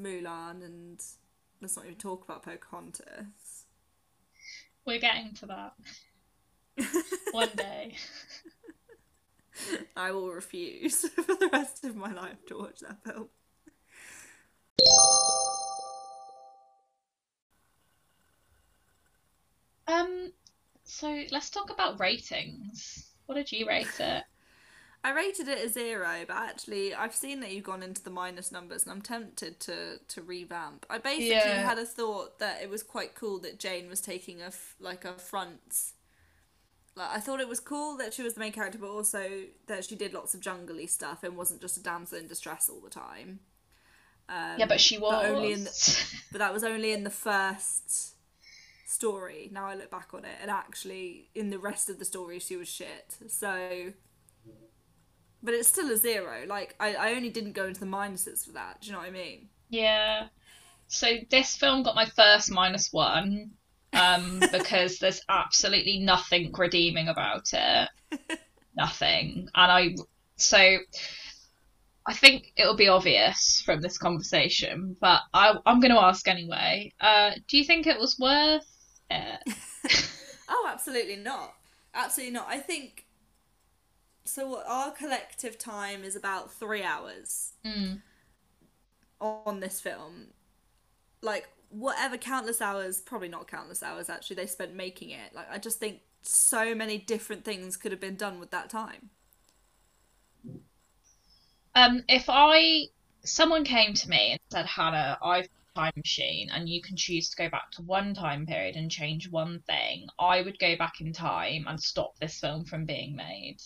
Mulan 0.00 0.64
and 0.64 1.02
let's 1.60 1.76
not 1.76 1.84
even 1.84 1.98
talk 1.98 2.24
about 2.24 2.42
Pocahontas. 2.42 3.26
We're 4.86 4.98
getting 4.98 5.32
to 5.34 5.46
that 5.46 5.72
one 7.32 7.50
day. 7.56 7.94
I 9.96 10.10
will 10.10 10.30
refuse 10.30 11.08
for 11.08 11.22
the 11.22 11.48
rest 11.52 11.84
of 11.84 11.96
my 11.96 12.12
life 12.12 12.44
to 12.46 12.58
watch 12.58 12.80
that 12.80 13.02
film. 13.04 13.28
Um, 19.86 20.32
so 20.84 21.24
let's 21.30 21.50
talk 21.50 21.70
about 21.70 22.00
ratings. 22.00 23.12
What 23.26 23.36
did 23.36 23.52
you 23.52 23.66
rate 23.66 24.00
it? 24.00 24.24
I 25.04 25.12
rated 25.12 25.48
it 25.48 25.64
a 25.64 25.68
zero, 25.68 26.24
but 26.26 26.34
actually 26.36 26.94
I've 26.94 27.14
seen 27.14 27.40
that 27.40 27.52
you've 27.52 27.62
gone 27.64 27.82
into 27.82 28.02
the 28.02 28.10
minus 28.10 28.50
numbers 28.50 28.82
and 28.84 28.92
I'm 28.92 29.02
tempted 29.02 29.60
to 29.60 29.98
to 30.08 30.22
revamp. 30.22 30.86
I 30.88 30.96
basically 30.98 31.28
Yeah. 31.28 31.62
had 31.68 31.78
a 31.78 31.84
thought 31.84 32.38
that 32.38 32.62
it 32.62 32.70
was 32.70 32.82
quite 32.82 33.14
cool 33.14 33.38
that 33.40 33.58
Jane 33.60 33.88
was 33.88 34.00
taking 34.00 34.40
a 34.40 34.46
f- 34.46 34.74
like 34.80 35.04
a 35.04 35.12
front 35.18 35.92
like 36.96 37.10
I 37.10 37.20
thought 37.20 37.40
it 37.40 37.48
was 37.48 37.60
cool 37.60 37.96
that 37.98 38.14
she 38.14 38.22
was 38.22 38.34
the 38.34 38.40
main 38.40 38.52
character 38.52 38.78
but 38.78 38.88
also 38.88 39.42
that 39.66 39.84
she 39.84 39.94
did 39.94 40.14
lots 40.14 40.32
of 40.34 40.40
jungly 40.40 40.86
stuff 40.88 41.22
and 41.22 41.36
wasn't 41.36 41.60
just 41.60 41.76
a 41.76 41.82
damsel 41.82 42.18
in 42.18 42.26
distress 42.28 42.68
all 42.70 42.80
the 42.80 42.88
time. 42.90 43.40
Um, 44.28 44.58
yeah, 44.58 44.66
but 44.66 44.80
she 44.80 44.96
was. 44.96 45.12
but 45.12 45.26
only 45.26 45.52
in 45.52 45.64
the, 45.64 46.06
but 46.32 46.38
that 46.38 46.54
was 46.54 46.64
only 46.64 46.92
in 46.92 47.04
the 47.04 47.10
first 47.10 48.14
story. 48.86 49.50
Now 49.52 49.66
I 49.66 49.74
look 49.74 49.90
back 49.90 50.14
on 50.14 50.24
it, 50.24 50.36
and 50.40 50.50
actually, 50.50 51.28
in 51.34 51.50
the 51.50 51.58
rest 51.58 51.90
of 51.90 51.98
the 51.98 52.06
story, 52.06 52.38
she 52.38 52.56
was 52.56 52.68
shit. 52.68 53.16
So, 53.28 53.92
but 55.44 55.54
it's 55.54 55.68
still 55.68 55.90
a 55.92 55.96
zero. 55.96 56.46
Like 56.48 56.76
I, 56.80 56.94
I 56.94 57.14
only 57.14 57.30
didn't 57.30 57.52
go 57.52 57.66
into 57.66 57.80
the 57.80 57.86
minuses 57.86 58.46
for 58.46 58.52
that. 58.52 58.80
Do 58.80 58.88
you 58.88 58.94
know 58.94 59.00
what 59.00 59.08
I 59.08 59.12
mean? 59.12 59.50
Yeah. 59.70 60.28
So 60.88 61.18
this 61.30 61.56
film 61.56 61.82
got 61.84 61.96
my 61.96 62.06
first 62.06 62.50
minus 62.50 62.92
one, 62.92 63.52
um, 63.92 64.40
because 64.52 64.98
there's 64.98 65.22
absolutely 65.28 65.98
nothing 66.00 66.52
redeeming 66.56 67.08
about 67.08 67.48
it. 67.52 67.90
nothing. 68.76 69.48
And 69.54 69.72
I 69.72 69.96
so 70.36 70.78
I 72.06 72.14
think 72.14 72.52
it'll 72.56 72.76
be 72.76 72.88
obvious 72.88 73.62
from 73.64 73.80
this 73.82 73.98
conversation, 73.98 74.96
but 75.00 75.22
I 75.34 75.56
I'm 75.66 75.80
gonna 75.80 75.98
ask 76.00 76.26
anyway. 76.28 76.92
Uh 77.00 77.32
do 77.48 77.58
you 77.58 77.64
think 77.64 77.86
it 77.86 77.98
was 77.98 78.18
worth 78.18 78.66
it? 79.10 79.40
Oh, 80.48 80.68
absolutely 80.70 81.16
not. 81.16 81.54
Absolutely 81.94 82.34
not. 82.34 82.46
I 82.48 82.58
think. 82.58 83.03
So 84.26 84.62
our 84.66 84.90
collective 84.90 85.56
time 85.58 86.04
is 86.04 86.14
about 86.16 86.52
three 86.52 86.82
hours 86.82 87.52
Mm. 87.64 88.02
on 89.20 89.60
this 89.60 89.80
film. 89.80 90.28
Like 91.22 91.48
whatever 91.70 92.16
countless 92.16 92.60
hours, 92.60 93.00
probably 93.00 93.28
not 93.28 93.48
countless 93.48 93.82
hours 93.82 94.08
actually, 94.08 94.36
they 94.36 94.46
spent 94.46 94.74
making 94.74 95.10
it. 95.10 95.34
Like 95.34 95.50
I 95.50 95.58
just 95.58 95.78
think 95.80 96.00
so 96.22 96.74
many 96.74 96.98
different 96.98 97.44
things 97.44 97.76
could 97.76 97.92
have 97.92 98.00
been 98.00 98.16
done 98.16 98.40
with 98.40 98.50
that 98.50 98.70
time. 98.70 99.10
Um, 101.76 102.02
if 102.08 102.24
I 102.28 102.88
someone 103.24 103.64
came 103.64 103.94
to 103.94 104.08
me 104.08 104.32
and 104.32 104.40
said, 104.50 104.66
Hannah, 104.66 105.18
I've 105.22 105.44
a 105.76 105.78
time 105.80 105.92
machine 105.96 106.50
and 106.50 106.68
you 106.68 106.82
can 106.82 106.96
choose 106.96 107.30
to 107.30 107.36
go 107.36 107.48
back 107.48 107.70
to 107.72 107.82
one 107.82 108.12
time 108.14 108.44
period 108.46 108.76
and 108.76 108.90
change 108.90 109.28
one 109.30 109.60
thing, 109.60 110.08
I 110.18 110.42
would 110.42 110.58
go 110.58 110.76
back 110.76 111.00
in 111.00 111.12
time 111.12 111.66
and 111.68 111.80
stop 111.80 112.16
this 112.18 112.38
film 112.40 112.64
from 112.64 112.86
being 112.86 113.14
made. 113.16 113.58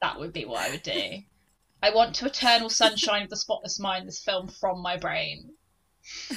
That 0.00 0.18
would 0.18 0.32
be 0.32 0.44
what 0.44 0.60
I 0.60 0.70
would 0.70 0.82
do. 0.82 1.22
I 1.82 1.90
want 1.90 2.14
to 2.16 2.26
eternal 2.26 2.70
sunshine 2.70 3.22
of 3.22 3.30
the 3.30 3.36
spotless 3.36 3.78
mind 3.78 4.08
this 4.08 4.22
film 4.22 4.48
from 4.48 4.80
my 4.80 4.96
brain. 4.96 5.50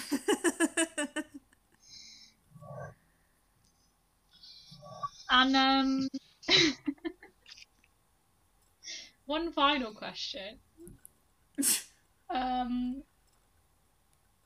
And 5.30 5.56
um 5.56 6.10
one 9.26 9.52
final 9.52 9.94
question. 9.94 10.60
Um 12.32 13.04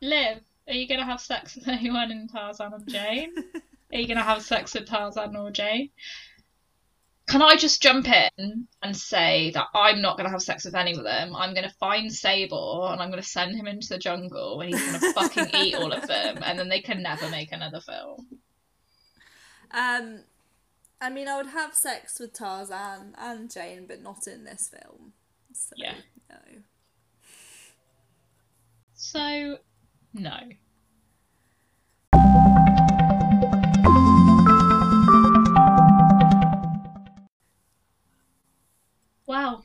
Liv, 0.02 0.40
are 0.68 0.74
you 0.74 0.88
gonna 0.88 1.06
have 1.06 1.20
sex 1.20 1.56
with 1.56 1.68
anyone 1.68 2.12
in 2.12 2.28
Tarzan 2.30 2.74
and 2.74 2.88
Jane? 2.88 3.34
Are 3.92 3.98
you 4.00 4.08
gonna 4.08 4.24
have 4.24 4.42
sex 4.42 4.74
with 4.74 4.88
Tarzan 4.88 5.36
or 5.36 5.52
Jane? 5.52 5.90
Can 7.28 7.42
I 7.42 7.56
just 7.56 7.82
jump 7.82 8.08
in 8.08 8.68
and 8.82 8.96
say 8.96 9.52
that 9.52 9.68
I'm 9.74 10.02
not 10.02 10.18
gonna 10.18 10.30
have 10.30 10.42
sex 10.42 10.66
with 10.66 10.76
any 10.76 10.92
of 10.92 11.04
them? 11.04 11.36
I'm 11.36 11.54
gonna 11.54 11.74
find 11.80 12.12
Sabor 12.12 12.92
and 12.92 13.02
I'm 13.02 13.10
gonna 13.10 13.24
send 13.24 13.56
him 13.56 13.66
into 13.68 13.88
the 13.90 13.98
jungle 13.98 14.60
and 14.60 14.74
he's 14.74 14.86
gonna 14.86 15.14
fucking 15.14 15.48
eat 15.56 15.76
all 15.76 15.92
of 15.92 16.06
them 16.06 16.40
and 16.44 16.60
then 16.60 16.70
they 16.70 16.82
can 16.82 17.02
never 17.02 17.30
make 17.30 17.52
another 17.52 17.80
film. 17.80 18.28
um, 19.72 20.20
I 21.02 21.10
mean, 21.10 21.28
I 21.28 21.38
would 21.38 21.48
have 21.48 21.74
sex 21.74 22.20
with 22.20 22.34
Tarzan 22.34 23.16
and 23.18 23.52
Jane, 23.52 23.88
but 23.88 24.02
not 24.02 24.28
in 24.28 24.44
this 24.44 24.70
film. 24.70 25.14
So, 25.54 25.74
Yeah. 25.78 25.96
No. 26.30 26.38
So 28.96 29.58
no. 30.14 30.38
Wow. 39.26 39.64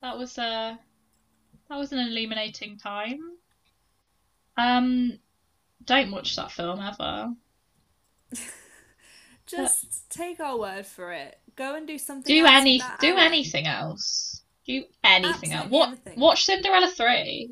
That 0.00 0.16
was 0.16 0.38
uh 0.38 0.76
that 1.68 1.76
was 1.76 1.92
an 1.92 1.98
illuminating 1.98 2.78
time. 2.78 3.20
Um 4.56 5.18
don't 5.84 6.10
watch 6.10 6.36
that 6.36 6.50
film 6.52 6.80
ever. 6.80 7.34
Just 9.46 10.10
take 10.10 10.40
our 10.40 10.58
word 10.58 10.86
for 10.86 11.12
it. 11.12 11.38
Go 11.54 11.74
and 11.76 11.86
do 11.86 11.98
something. 11.98 12.34
Do 12.34 12.44
else 12.44 12.50
any 12.50 12.80
do 13.00 13.16
anything 13.16 13.66
else. 13.66 14.42
Do 14.66 14.84
anything 15.04 15.52
else. 15.52 15.68
Absolutely 15.68 15.70
What 15.70 15.88
anything. 15.88 16.20
watch 16.20 16.44
Cinderella 16.44 16.88
3. 16.88 17.50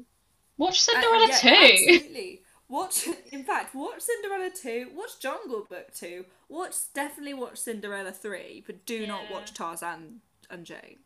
Watch 0.57 0.81
Uh, 0.93 0.93
Cinderella 0.93 1.29
yeah, 1.29 1.39
2. 1.39 1.49
Absolutely. 1.49 2.43
Watch. 2.69 3.09
In 3.31 3.45
fact, 3.45 3.75
watch 3.75 4.01
Cinderella 4.01 4.51
two. 4.51 4.91
Watch 4.95 5.21
Jungle 5.21 5.67
Book 5.69 5.93
two. 5.95 6.25
Watch 6.49 6.75
definitely 6.95 7.35
watch 7.35 7.59
Cinderella 7.59 8.13
three, 8.13 8.63
but 8.67 8.85
do 8.87 9.07
not 9.07 9.31
watch 9.31 9.53
Tarzan 9.55 10.21
and 10.51 10.65
Jane. 10.65 10.99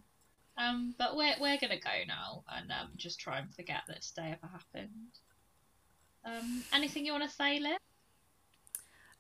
Um, 0.57 0.95
but 0.99 1.17
we're 1.17 1.35
we're 1.41 1.59
gonna 1.59 1.79
go 1.79 1.91
now 2.07 2.43
and 2.53 2.71
um 2.73 2.89
just 2.97 3.21
try 3.21 3.39
and 3.39 3.55
forget 3.55 3.83
that 3.89 4.03
today 4.03 4.37
ever 4.43 4.51
happened. 4.53 5.13
Um, 6.25 6.65
anything 6.73 7.07
you 7.07 7.13
want 7.13 7.25
to 7.25 7.31
say, 7.31 7.61
Liv? 7.61 7.79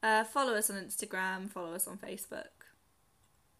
Uh, 0.03 0.25
follow 0.25 0.55
us 0.55 0.69
on 0.71 0.77
Instagram. 0.77 1.51
Follow 1.51 1.75
us 1.75 1.87
on 1.87 1.99
Facebook. 1.99 2.45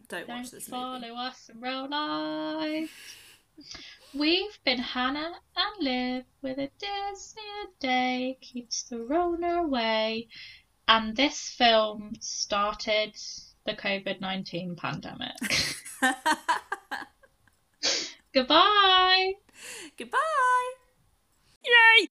Don't, 0.07 0.27
watch 0.27 0.43
Don't 0.43 0.51
this 0.51 0.67
follow 0.67 0.99
movie. 0.99 1.11
us 1.15 1.49
in 1.53 1.61
real 1.61 1.87
life. 1.89 3.17
We've 4.13 4.57
been 4.65 4.79
Hannah 4.79 5.33
and 5.55 5.83
Liv 5.83 6.23
with 6.41 6.57
a 6.57 6.69
Disney 6.79 7.43
a 7.63 7.67
day 7.79 8.37
keeps 8.41 8.83
the 8.83 8.99
Rona 8.99 9.63
away, 9.63 10.29
and 10.87 11.15
this 11.15 11.49
film 11.49 12.13
started 12.19 13.15
the 13.65 13.73
COVID 13.73 14.21
19 14.21 14.75
pandemic. 14.75 15.31
Goodbye. 18.33 19.33
Goodbye. 19.97 20.71
Yay! 21.65 22.09